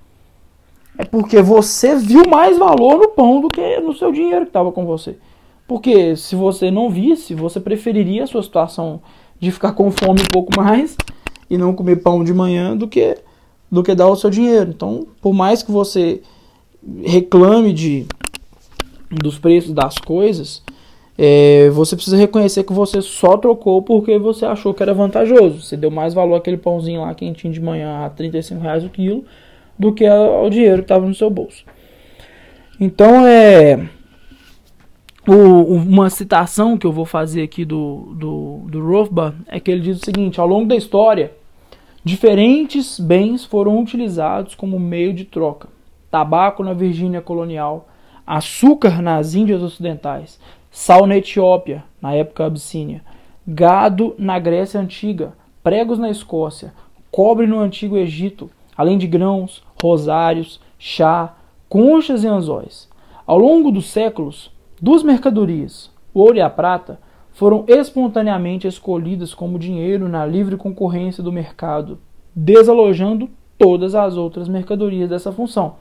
[0.97, 4.73] é porque você viu mais valor no pão do que no seu dinheiro que estava
[4.73, 5.19] com você.
[5.69, 9.03] Porque se você não visse, você preferiria a sua situação
[9.39, 10.97] de ficar com fome um pouco mais
[11.51, 13.19] e não comer pão de manhã do que
[13.71, 14.71] do que dar o seu dinheiro.
[14.71, 16.23] Então, por mais que você
[17.05, 18.07] reclame de
[19.13, 20.63] dos preços das coisas,
[21.17, 25.61] é, você precisa reconhecer que você só trocou porque você achou que era vantajoso.
[25.61, 29.25] Você deu mais valor àquele pãozinho lá quentinho de manhã a 35 reais o quilo
[29.79, 31.65] do que ao dinheiro que estava no seu bolso.
[32.81, 33.89] Então é
[35.27, 39.81] o, uma citação que eu vou fazer aqui do, do, do Rothbard é que ele
[39.81, 41.33] diz o seguinte: ao longo da história,
[42.05, 45.69] diferentes bens foram utilizados como meio de troca.
[46.11, 47.89] Tabaco na Virgínia colonial,
[48.27, 53.03] açúcar nas Índias Ocidentais, sal na Etiópia, na época abissínia,
[53.47, 56.73] gado na Grécia Antiga, pregos na Escócia,
[57.11, 61.35] cobre no Antigo Egito, além de grãos, rosários, chá,
[61.69, 62.89] conchas e anzóis.
[63.27, 66.99] Ao longo dos séculos, duas mercadorias, o ouro e a prata,
[67.33, 71.99] foram espontaneamente escolhidas como dinheiro na livre concorrência do mercado,
[72.35, 75.77] desalojando todas as outras mercadorias dessa função.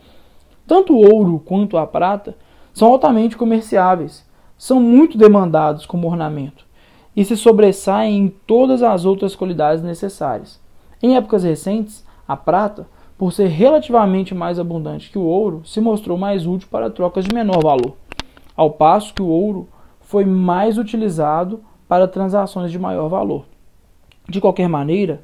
[0.71, 2.33] Tanto o ouro quanto a prata
[2.71, 4.25] são altamente comerciáveis,
[4.57, 6.65] são muito demandados como ornamento
[7.13, 10.61] e se sobressaem em todas as outras qualidades necessárias.
[11.03, 16.17] Em épocas recentes, a prata, por ser relativamente mais abundante que o ouro, se mostrou
[16.17, 17.97] mais útil para trocas de menor valor,
[18.55, 19.67] ao passo que o ouro
[19.99, 23.43] foi mais utilizado para transações de maior valor.
[24.29, 25.21] De qualquer maneira,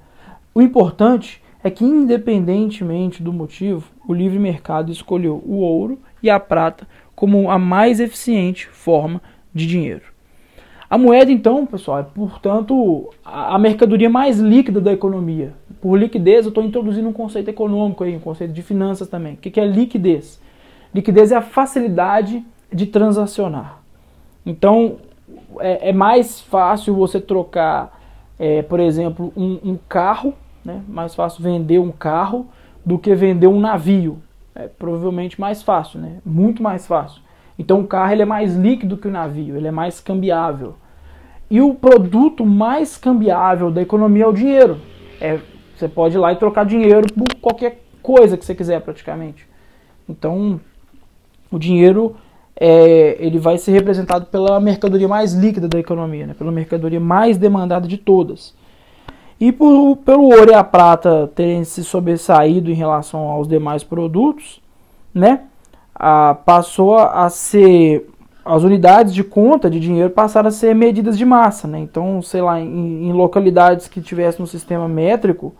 [0.53, 6.39] o importante é que, independentemente do motivo, o livre mercado escolheu o ouro e a
[6.39, 9.21] prata como a mais eficiente forma
[9.53, 10.03] de dinheiro.
[10.89, 15.53] A moeda, então, pessoal, é, portanto, a mercadoria mais líquida da economia.
[15.81, 19.33] Por liquidez, eu estou introduzindo um conceito econômico aí, um conceito de finanças também.
[19.33, 20.39] O que é liquidez?
[20.93, 23.81] Liquidez é a facilidade de transacionar.
[24.45, 24.97] Então,
[25.59, 27.99] é, é mais fácil você trocar,
[28.39, 30.33] é, por exemplo, um, um carro
[30.67, 30.83] né?
[30.87, 32.47] Mais fácil vender um carro
[32.85, 34.19] do que vender um navio.
[34.53, 36.17] É provavelmente mais fácil, né?
[36.25, 37.21] Muito mais fácil.
[37.57, 40.75] Então o carro ele é mais líquido que o navio, ele é mais cambiável.
[41.49, 44.79] E o produto mais cambiável da economia é o dinheiro.
[45.21, 45.39] É,
[45.75, 49.47] você pode ir lá e trocar dinheiro por qualquer coisa que você quiser praticamente.
[50.07, 50.59] Então
[51.49, 52.15] o dinheiro
[52.59, 56.33] é, ele vai ser representado pela mercadoria mais líquida da economia, né?
[56.33, 58.53] pela mercadoria mais demandada de todas.
[59.39, 64.61] E por, pelo ouro e a prata terem se sobressaído em relação aos demais produtos,
[65.13, 65.41] né,
[66.45, 68.09] passou a ser
[68.43, 71.79] as unidades de conta de dinheiro passaram a ser medidas de massa, né?
[71.79, 75.53] Então, sei lá, em, em localidades que tivesse no sistema métrico,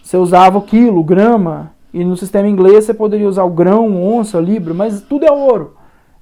[0.00, 4.38] você usava o quilo, grama, e no sistema inglês você poderia usar o grão, onça,
[4.38, 5.74] libra, mas tudo é ouro.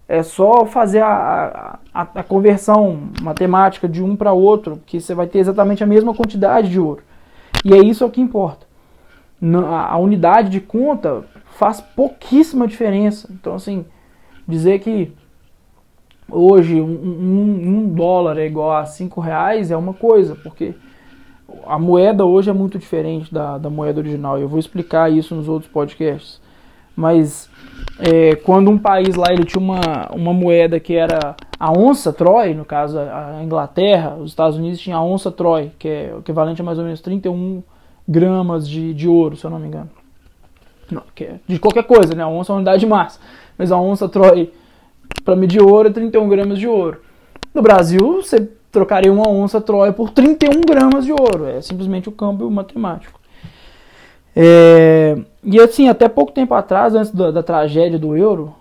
[0.09, 5.27] É só fazer a, a, a conversão matemática de um para outro, que você vai
[5.27, 7.03] ter exatamente a mesma quantidade de ouro.
[7.64, 8.66] E é isso o que importa.
[9.40, 11.25] A unidade de conta
[11.59, 13.29] faz pouquíssima diferença.
[13.31, 13.85] Então, assim,
[14.47, 15.12] dizer que
[16.31, 20.75] hoje um, um, um, dólar é igual a cinco reais é uma coisa, porque
[21.66, 24.38] a moeda hoje é muito diferente da, da moeda original.
[24.38, 26.40] Eu vou explicar isso nos outros podcasts.
[26.97, 27.49] Mas
[27.98, 32.54] é, quando um país lá ele tinha uma, uma moeda que era a onça Troy,
[32.54, 36.60] no caso a Inglaterra, os Estados Unidos tinham a onça Troy, que é o equivalente
[36.60, 37.62] a mais ou menos 31
[38.06, 39.90] gramas de, de ouro, se eu não me engano.
[40.90, 42.22] Não, é de qualquer coisa, né?
[42.22, 43.20] A onça é uma unidade de massa.
[43.58, 44.52] Mas a onça Troy,
[45.24, 47.00] para medir ouro, é 31 gramas de ouro.
[47.52, 51.46] No Brasil, você trocaria uma onça Troy por 31 gramas de ouro.
[51.46, 53.17] É simplesmente o câmbio matemático.
[54.34, 58.54] É, e assim, até pouco tempo atrás, antes da, da, tragédia do euro,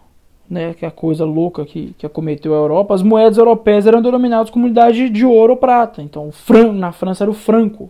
[0.50, 4.02] né, que é a coisa louca que, que acometeu a Europa, as moedas europeias eram
[4.02, 6.02] denominadas como unidade de ouro ou prata.
[6.02, 7.90] Então, fran, na França era o franco,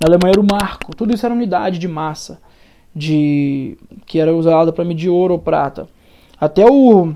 [0.00, 0.96] na Alemanha era o marco.
[0.96, 2.40] Tudo isso era unidade de massa,
[2.94, 5.86] de que era usada para medir ouro ou prata.
[6.40, 7.12] Até o,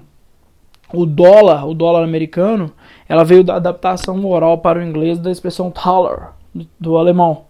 [0.93, 2.73] o dólar, o dólar americano,
[3.09, 7.45] ela veio da adaptação oral para o inglês da expressão Thaler, do, do alemão,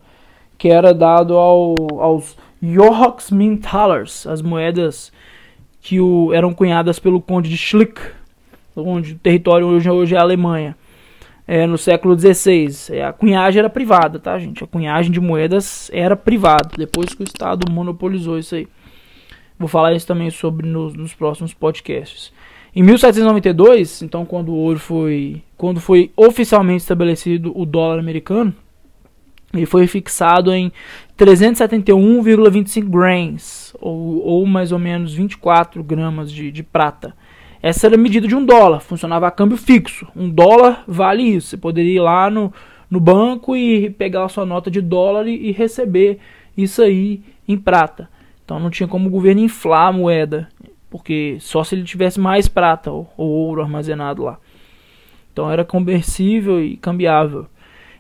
[0.57, 5.13] que era dado ao, aos Joachiminthalers, as moedas
[5.81, 8.01] que o, eram cunhadas pelo conde de Schlick,
[8.77, 10.77] onde o território hoje, hoje é a Alemanha,
[11.47, 12.95] é, no século XVI.
[12.97, 14.63] É, a cunhagem era privada, tá, gente?
[14.63, 18.69] A cunhagem de moedas era privada, depois que o Estado monopolizou isso aí.
[19.59, 22.33] Vou falar isso também sobre nos, nos próximos podcasts.
[22.75, 28.55] Em 1792, então, quando o ouro foi, quando foi oficialmente estabelecido o dólar americano,
[29.53, 30.73] ele foi fixado em
[31.19, 37.15] 371,25 grains, ou, ou, mais ou menos 24 gramas de, de, prata.
[37.63, 40.09] Essa era a medida de um dólar, funcionava a câmbio fixo.
[40.17, 41.49] Um dólar vale isso.
[41.49, 42.53] Você poderia ir lá no,
[42.91, 46.19] no banco e pegar a sua nota de dólar e, e receber
[46.57, 48.09] isso aí em prata.
[48.45, 50.49] Então não tinha como o governo inflar a moeda.
[50.91, 54.39] porque só se ele tivesse mais prata ou, ou ouro armazenado lá.
[55.33, 57.47] Então era conversível e cambiável.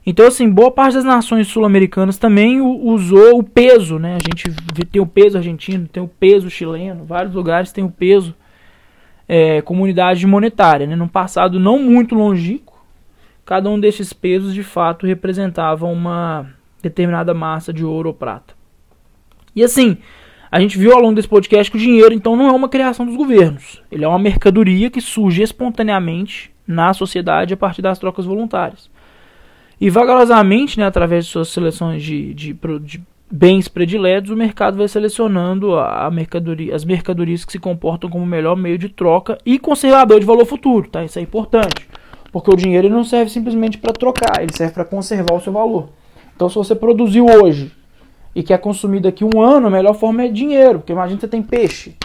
[0.04, 4.16] Então, assim, boa parte das nações sul-americanas também usou o peso, né?
[4.16, 4.50] A gente
[4.90, 8.34] tem o peso argentino, tem o peso chileno, vários lugares tem o peso
[9.28, 10.86] é, comunidade monetária.
[10.86, 10.96] Né?
[10.96, 12.84] Num passado não muito longínquo,
[13.44, 16.50] cada um desses pesos de fato representava uma
[16.82, 18.54] determinada massa de ouro ou prata.
[19.54, 19.98] E assim,
[20.50, 23.06] a gente viu ao longo desse podcast que o dinheiro então não é uma criação
[23.06, 28.24] dos governos, ele é uma mercadoria que surge espontaneamente na sociedade a partir das trocas
[28.26, 28.90] voluntárias.
[29.82, 34.86] E vagarosamente, né, através de suas seleções de, de, de bens prediletos, o mercado vai
[34.86, 39.58] selecionando a, mercadoria, as mercadorias que se comportam como o melhor meio de troca e
[39.58, 40.88] conservador de valor futuro.
[40.88, 41.02] Tá?
[41.02, 41.88] Isso é importante.
[42.30, 45.88] Porque o dinheiro não serve simplesmente para trocar, ele serve para conservar o seu valor.
[46.36, 47.72] Então, se você produziu hoje
[48.36, 50.78] e quer consumir daqui um ano, a melhor forma é dinheiro.
[50.78, 51.96] Porque imagina que você tem peixe.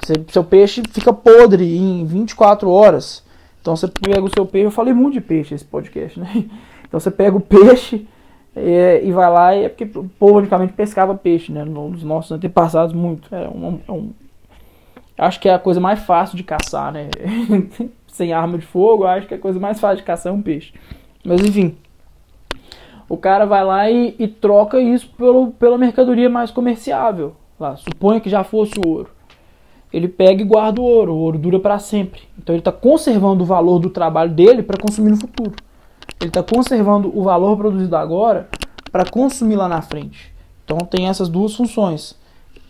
[0.00, 3.22] Você, seu peixe fica podre em 24 horas.
[3.60, 4.68] Então você pega o seu peixe.
[4.68, 6.46] Eu falei muito de peixe esse podcast, né?
[6.90, 8.04] Então você pega o peixe
[8.56, 11.64] e, e vai lá, e é porque o povo antigamente pescava peixe, né?
[11.64, 13.32] Nos nossos antepassados, muito.
[13.32, 14.10] É um, é um,
[15.16, 17.08] acho que é a coisa mais fácil de caçar, né?
[18.08, 20.42] Sem arma de fogo, acho que é a coisa mais fácil de caçar é um
[20.42, 20.74] peixe.
[21.24, 21.76] Mas enfim.
[23.08, 27.36] O cara vai lá e, e troca isso pelo, pela mercadoria mais comerciável.
[27.58, 29.10] Lá, suponha que já fosse o ouro.
[29.92, 31.12] Ele pega e guarda o ouro.
[31.12, 32.22] O ouro dura para sempre.
[32.36, 35.54] Então ele está conservando o valor do trabalho dele para consumir no futuro.
[36.20, 38.48] Ele está conservando o valor produzido agora
[38.92, 40.32] para consumir lá na frente.
[40.64, 42.14] Então tem essas duas funções.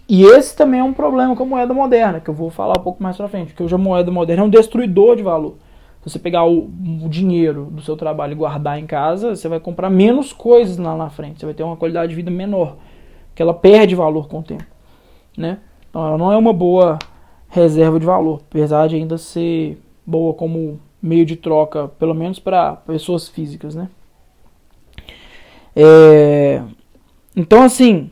[0.08, 2.82] E esse também é um problema com a moeda moderna, que eu vou falar um
[2.82, 3.48] pouco mais pra frente.
[3.48, 5.56] Porque hoje a moeda moderna é um destruidor de valor.
[6.02, 9.60] Se você pegar o, o, dinheiro do seu trabalho e guardar em casa, você vai
[9.60, 11.40] comprar menos coisas lá na frente.
[11.40, 12.76] Você vai ter uma qualidade de vida menor.
[13.28, 14.64] Porque ela perde valor com o tempo.
[15.36, 15.58] Né?
[15.88, 16.98] Então ela não é uma boa
[17.48, 18.40] reserva de valor.
[18.48, 23.88] Apesar de ainda ser boa como meio de troca, pelo menos para pessoas físicas, né?
[25.74, 26.62] É...
[27.34, 28.10] Então, assim,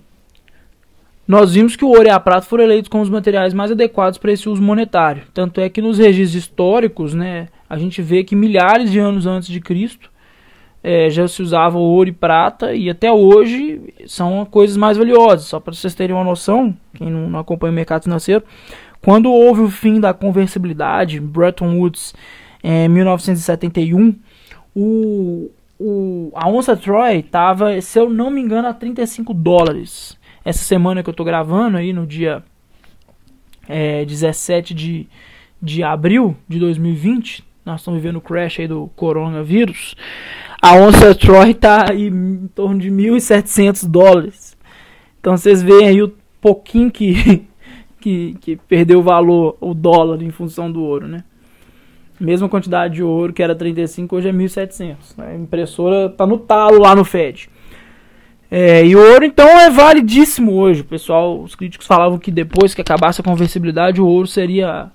[1.26, 4.18] nós vimos que o ouro e a prata foram eleitos como os materiais mais adequados
[4.18, 5.24] para esse uso monetário.
[5.34, 9.48] Tanto é que nos registros históricos, né, a gente vê que milhares de anos antes
[9.48, 10.10] de Cristo
[10.82, 15.46] é, já se usava ouro e prata e até hoje são coisas mais valiosas.
[15.46, 18.42] Só para vocês terem uma noção, quem não, não acompanha o mercado financeiro,
[19.02, 22.14] quando houve o fim da conversibilidade, Bretton Woods
[22.62, 24.14] em 1971,
[24.74, 30.18] o, o, a onça Troy estava, se eu não me engano, a 35 dólares.
[30.44, 32.42] Essa semana que eu estou gravando aí, no dia
[33.68, 35.06] é, 17 de,
[35.60, 39.94] de abril de 2020, nós estamos vivendo o crash aí do coronavírus,
[40.60, 44.56] a onça Troy está em torno de 1.700 dólares.
[45.20, 47.46] Então vocês veem aí o pouquinho que,
[48.00, 51.22] que, que perdeu o valor, o dólar, em função do ouro, né?
[52.20, 54.96] Mesma quantidade de ouro que era 35, hoje é 1.700.
[55.16, 55.32] Né?
[55.32, 57.48] A impressora tá no talo lá no Fed.
[58.50, 60.82] É, e o ouro então é validíssimo hoje.
[60.82, 64.90] Pessoal, os críticos falavam que depois que acabasse a conversibilidade, o ouro seria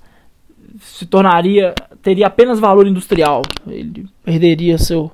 [0.82, 3.42] se tornaria teria apenas valor industrial.
[3.68, 5.12] Ele perderia seu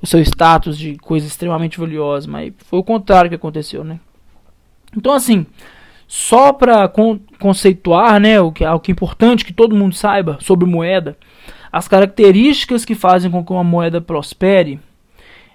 [0.00, 4.00] o seu status de coisa extremamente valiosa, mas foi o contrário que aconteceu, né?
[4.96, 5.46] Então assim,
[6.14, 10.68] só para con conceituar, né, o que, que é importante que todo mundo saiba sobre
[10.68, 11.16] moeda,
[11.72, 14.78] as características que fazem com que uma moeda prospere,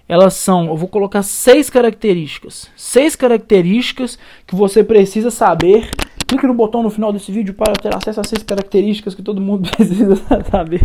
[0.09, 2.71] elas são, eu vou colocar seis características.
[2.75, 5.91] Seis características que você precisa saber.
[6.25, 9.39] Clique no botão no final desse vídeo para ter acesso a seis características que todo
[9.39, 10.15] mundo precisa
[10.49, 10.81] saber.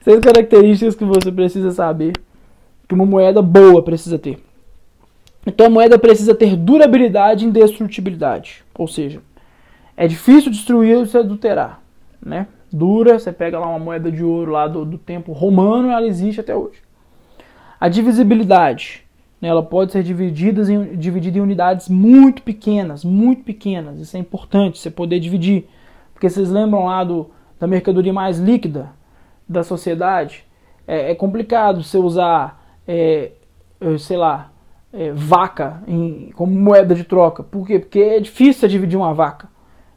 [0.00, 2.14] Seis características que você precisa saber
[2.88, 4.45] que uma moeda boa precisa ter.
[5.46, 8.64] Então a moeda precisa ter durabilidade e indestrutibilidade.
[8.76, 9.22] Ou seja,
[9.96, 11.80] é difícil destruir se adulterar.
[12.20, 12.48] Né?
[12.72, 16.40] Dura, você pega lá uma moeda de ouro lá do, do tempo romano, ela existe
[16.40, 16.82] até hoje.
[17.78, 19.04] A divisibilidade,
[19.40, 24.00] né, ela pode ser dividida em, dividida em unidades muito pequenas, muito pequenas.
[24.00, 25.68] Isso é importante, você poder dividir.
[26.12, 27.30] Porque vocês lembram lá do,
[27.60, 28.90] da mercadoria mais líquida
[29.48, 30.44] da sociedade?
[30.86, 33.30] É, é complicado você usar, é,
[33.98, 34.50] sei lá,
[34.92, 37.42] é, vaca em, como moeda de troca.
[37.42, 37.78] Por quê?
[37.78, 39.48] Porque é difícil você dividir uma vaca.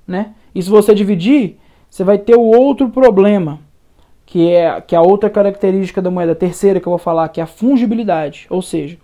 [0.07, 0.33] Né?
[0.53, 1.57] E se você dividir,
[1.89, 3.59] você vai ter o outro problema,
[4.25, 7.39] que é, que é a outra característica da moeda, terceira que eu vou falar, que
[7.39, 8.47] é a fungibilidade.
[8.49, 8.97] Ou seja,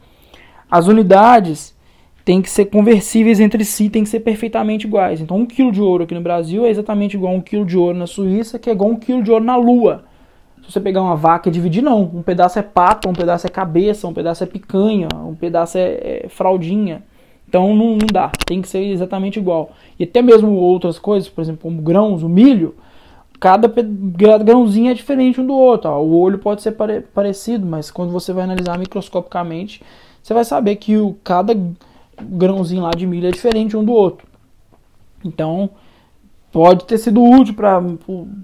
[0.70, 1.76] as unidades
[2.24, 5.22] têm que ser conversíveis entre si, têm que ser perfeitamente iguais.
[5.22, 7.78] Então, um quilo de ouro aqui no Brasil é exatamente igual a um quilo de
[7.78, 10.06] ouro na Suíça, que é igual a um quilo de ouro na Lua.
[10.66, 12.02] Se você pegar uma vaca e dividir, não.
[12.02, 16.24] Um pedaço é pata, um pedaço é cabeça, um pedaço é picanha, um pedaço é,
[16.26, 17.04] é fraldinha.
[17.48, 19.72] Então não, não dá, tem que ser exatamente igual.
[20.00, 22.76] E até mesmo outras coisas, por exemplo, como grãos, o milho,
[23.40, 23.72] cada
[24.44, 25.90] grãozinho é diferente um do outro.
[25.90, 26.02] Ó.
[26.02, 29.84] O olho pode ser pare parecido, mas quando você vai analisar microscopicamente,
[30.22, 31.56] você vai saber que o, cada
[32.22, 34.28] grãozinho lá de milho é diferente um do outro.
[35.24, 35.70] Então,
[36.56, 37.84] pode ter sido útil para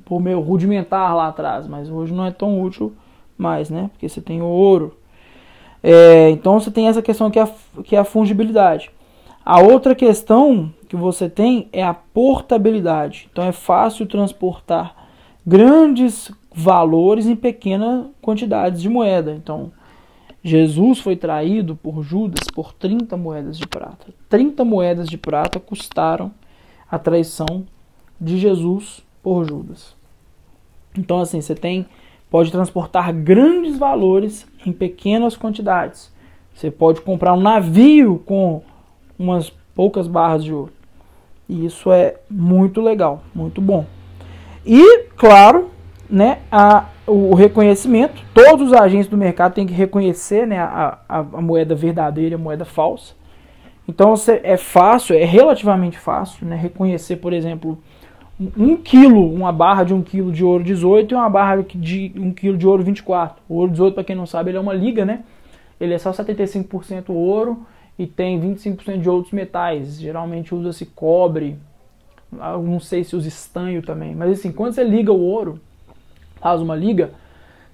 [0.09, 2.91] o meu rudimentar lá atrás, mas hoje não é tão útil
[3.38, 3.89] mais, né?
[3.93, 4.97] Porque você tem o ouro.
[5.82, 7.49] É, então você tem essa questão que é, a,
[7.86, 8.91] que é a fungibilidade.
[9.45, 13.30] A outra questão que você tem é a portabilidade.
[13.32, 14.93] Então é fácil transportar
[15.47, 19.32] grandes valores em pequenas quantidades de moeda.
[19.32, 19.72] Então
[20.43, 24.07] Jesus foi traído por Judas por 30 moedas de prata.
[24.28, 26.30] 30 moedas de prata custaram
[26.91, 27.66] a traição
[28.22, 29.95] de Jesus por Judas.
[30.95, 31.88] Então assim, você tem
[32.30, 36.09] pode transportar grandes valores em pequenas quantidades.
[36.53, 38.61] Você pode comprar um navio com
[39.19, 40.72] umas poucas barras de ouro.
[41.49, 43.86] E isso é muito legal, muito bom.
[44.65, 45.69] E, claro,
[46.09, 51.19] né, a, o reconhecimento, todos os agentes do mercado têm que reconhecer né, a, a,
[51.19, 53.13] a moeda verdadeira e a moeda falsa.
[53.88, 54.13] Então
[54.43, 57.78] é fácil, é relativamente fácil né, reconhecer, por exemplo,
[58.57, 62.31] um quilo, uma barra de um quilo de ouro 18 e uma barra de um
[62.33, 63.41] quilo de ouro 24.
[63.47, 65.23] O ouro 18, para quem não sabe, ele é uma liga, né?
[65.79, 67.65] Ele é só 75% ouro
[67.97, 69.99] e tem 25% de outros metais.
[69.99, 71.57] Geralmente usa-se cobre,
[72.31, 74.15] não sei se usa estanho também.
[74.15, 75.59] Mas assim, quando você liga o ouro,
[76.39, 77.11] faz uma liga,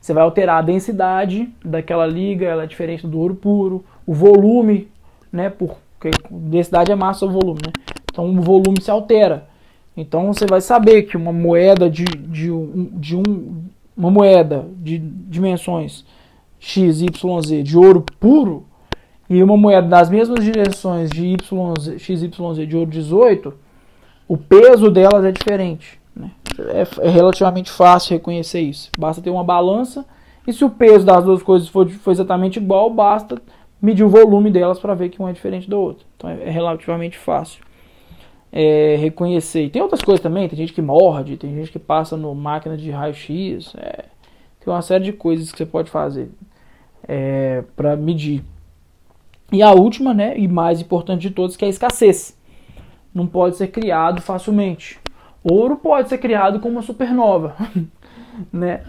[0.01, 4.89] você vai alterar a densidade daquela liga, ela é diferente do ouro puro, o volume,
[5.31, 5.49] né?
[5.49, 7.73] Porque densidade é massa ou volume, né?
[8.11, 9.47] Então o volume se altera.
[9.97, 13.63] Então você vai saber que uma moeda de, de, um, de um,
[13.97, 16.05] uma moeda de dimensões
[16.59, 18.63] x, y, z de ouro puro
[19.27, 23.53] e uma moeda das mesmas dimensões de y, x, y, z de ouro 18,
[24.27, 25.99] o peso delas é diferente.
[26.15, 26.29] Né?
[26.59, 28.91] É, é, relativamente fácil reconhecer isso.
[28.97, 30.05] Basta ter uma balança
[30.45, 33.41] e se o peso das duas coisas for, for exatamente igual, basta
[33.81, 36.05] medir o volume delas para ver que uma é diferente da outra.
[36.15, 37.66] Então é, é relativamente fácil
[38.51, 39.63] é, reconhecer.
[39.63, 42.77] E tem outras coisas também, tem gente que morde, tem gente que passa no máquina
[42.77, 44.05] de raio-x, é,
[44.59, 46.29] tem uma série de coisas que você pode fazer
[47.07, 48.43] é, para medir.
[49.51, 52.37] E a última, né, e mais importante de todas, que é a escassez.
[53.13, 54.99] Não pode ser criado facilmente.
[55.43, 57.55] Ouro pode ser criado como uma supernova,
[58.51, 58.83] né?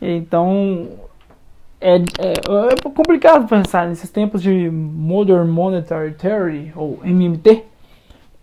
[0.00, 0.88] Então
[1.80, 2.32] é, é,
[2.72, 7.64] é complicado pensar nesses tempos de Modern Monetary Theory ou MMT,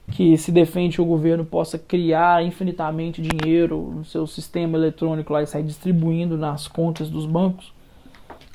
[0.10, 5.48] que se defende o governo possa criar infinitamente dinheiro no seu sistema eletrônico lá e
[5.48, 7.74] sair distribuindo nas contas dos bancos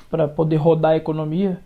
[0.09, 1.59] para poder rodar a economia.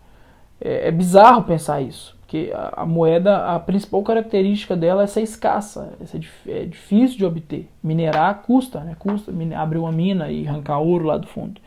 [0.60, 5.22] É, é, bizarro pensar isso, porque a, a, moeda, a principal característica dela é ser
[5.22, 7.68] escassa, é, ser, é difícil de obter.
[7.82, 8.96] Minerar custa, né?
[8.98, 11.60] Custa abrir uma mina e arrancar ouro lá do fundo.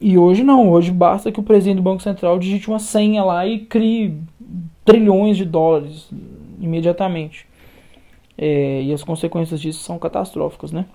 [0.00, 3.46] E hoje não, hoje basta que o presidente do Banco Central digite uma senha lá
[3.46, 4.18] e crie
[4.84, 6.10] trilhões de dólares
[6.60, 7.46] imediatamente.
[8.36, 10.86] É, e as consequências disso são catastróficas, né?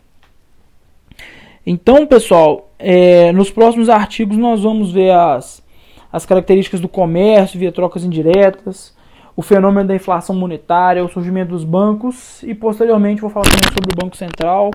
[1.65, 5.63] Então, pessoal, é, nos próximos artigos nós vamos ver as,
[6.11, 8.95] as características do comércio via trocas indiretas,
[9.35, 13.93] o fenômeno da inflação monetária, o surgimento dos bancos e posteriormente vou falar também sobre
[13.93, 14.71] o Banco Central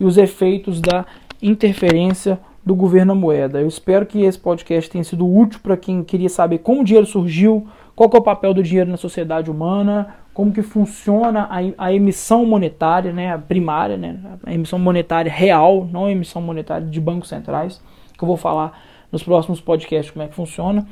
[0.00, 1.04] e os efeitos da
[1.42, 3.60] interferência do governo na moeda.
[3.60, 7.06] Eu espero que esse podcast tenha sido útil para quem queria saber como o dinheiro
[7.06, 11.92] surgiu, qual é o papel do dinheiro na sociedade humana, como que funciona a, a
[11.92, 17.00] emissão monetária, né, a primária, né, a emissão monetária real, não a emissão monetária de
[17.00, 17.82] bancos centrais,
[18.16, 18.80] que eu vou falar
[19.10, 20.86] nos próximos podcasts como é que funciona.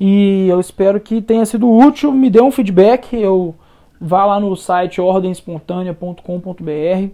[0.00, 3.54] E eu espero que tenha sido útil, me dê um feedback, eu
[4.00, 7.10] vá lá no site ordemespontânea.com.br,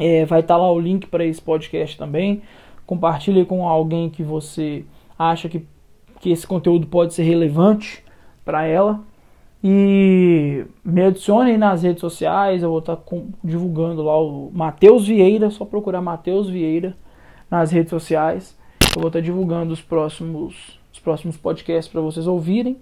[0.00, 2.42] é, vai estar tá lá o link para esse podcast também.
[2.84, 4.84] Compartilhe com alguém que você
[5.16, 5.64] acha que,
[6.18, 8.02] que esse conteúdo pode ser relevante
[8.44, 9.11] para ela.
[9.64, 15.50] E me adicione nas redes sociais, eu vou estar tá divulgando lá o Matheus Vieira,
[15.50, 16.96] só procurar Matheus Vieira
[17.50, 18.58] nas redes sociais.
[18.94, 22.76] Eu vou estar tá divulgando os próximos, os próximos podcasts para vocês ouvirem.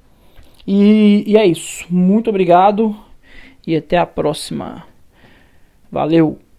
[0.67, 1.85] E, e é isso.
[1.91, 2.97] Muito obrigado
[3.67, 4.85] e até a próxima.
[5.93, 6.50] Valeu!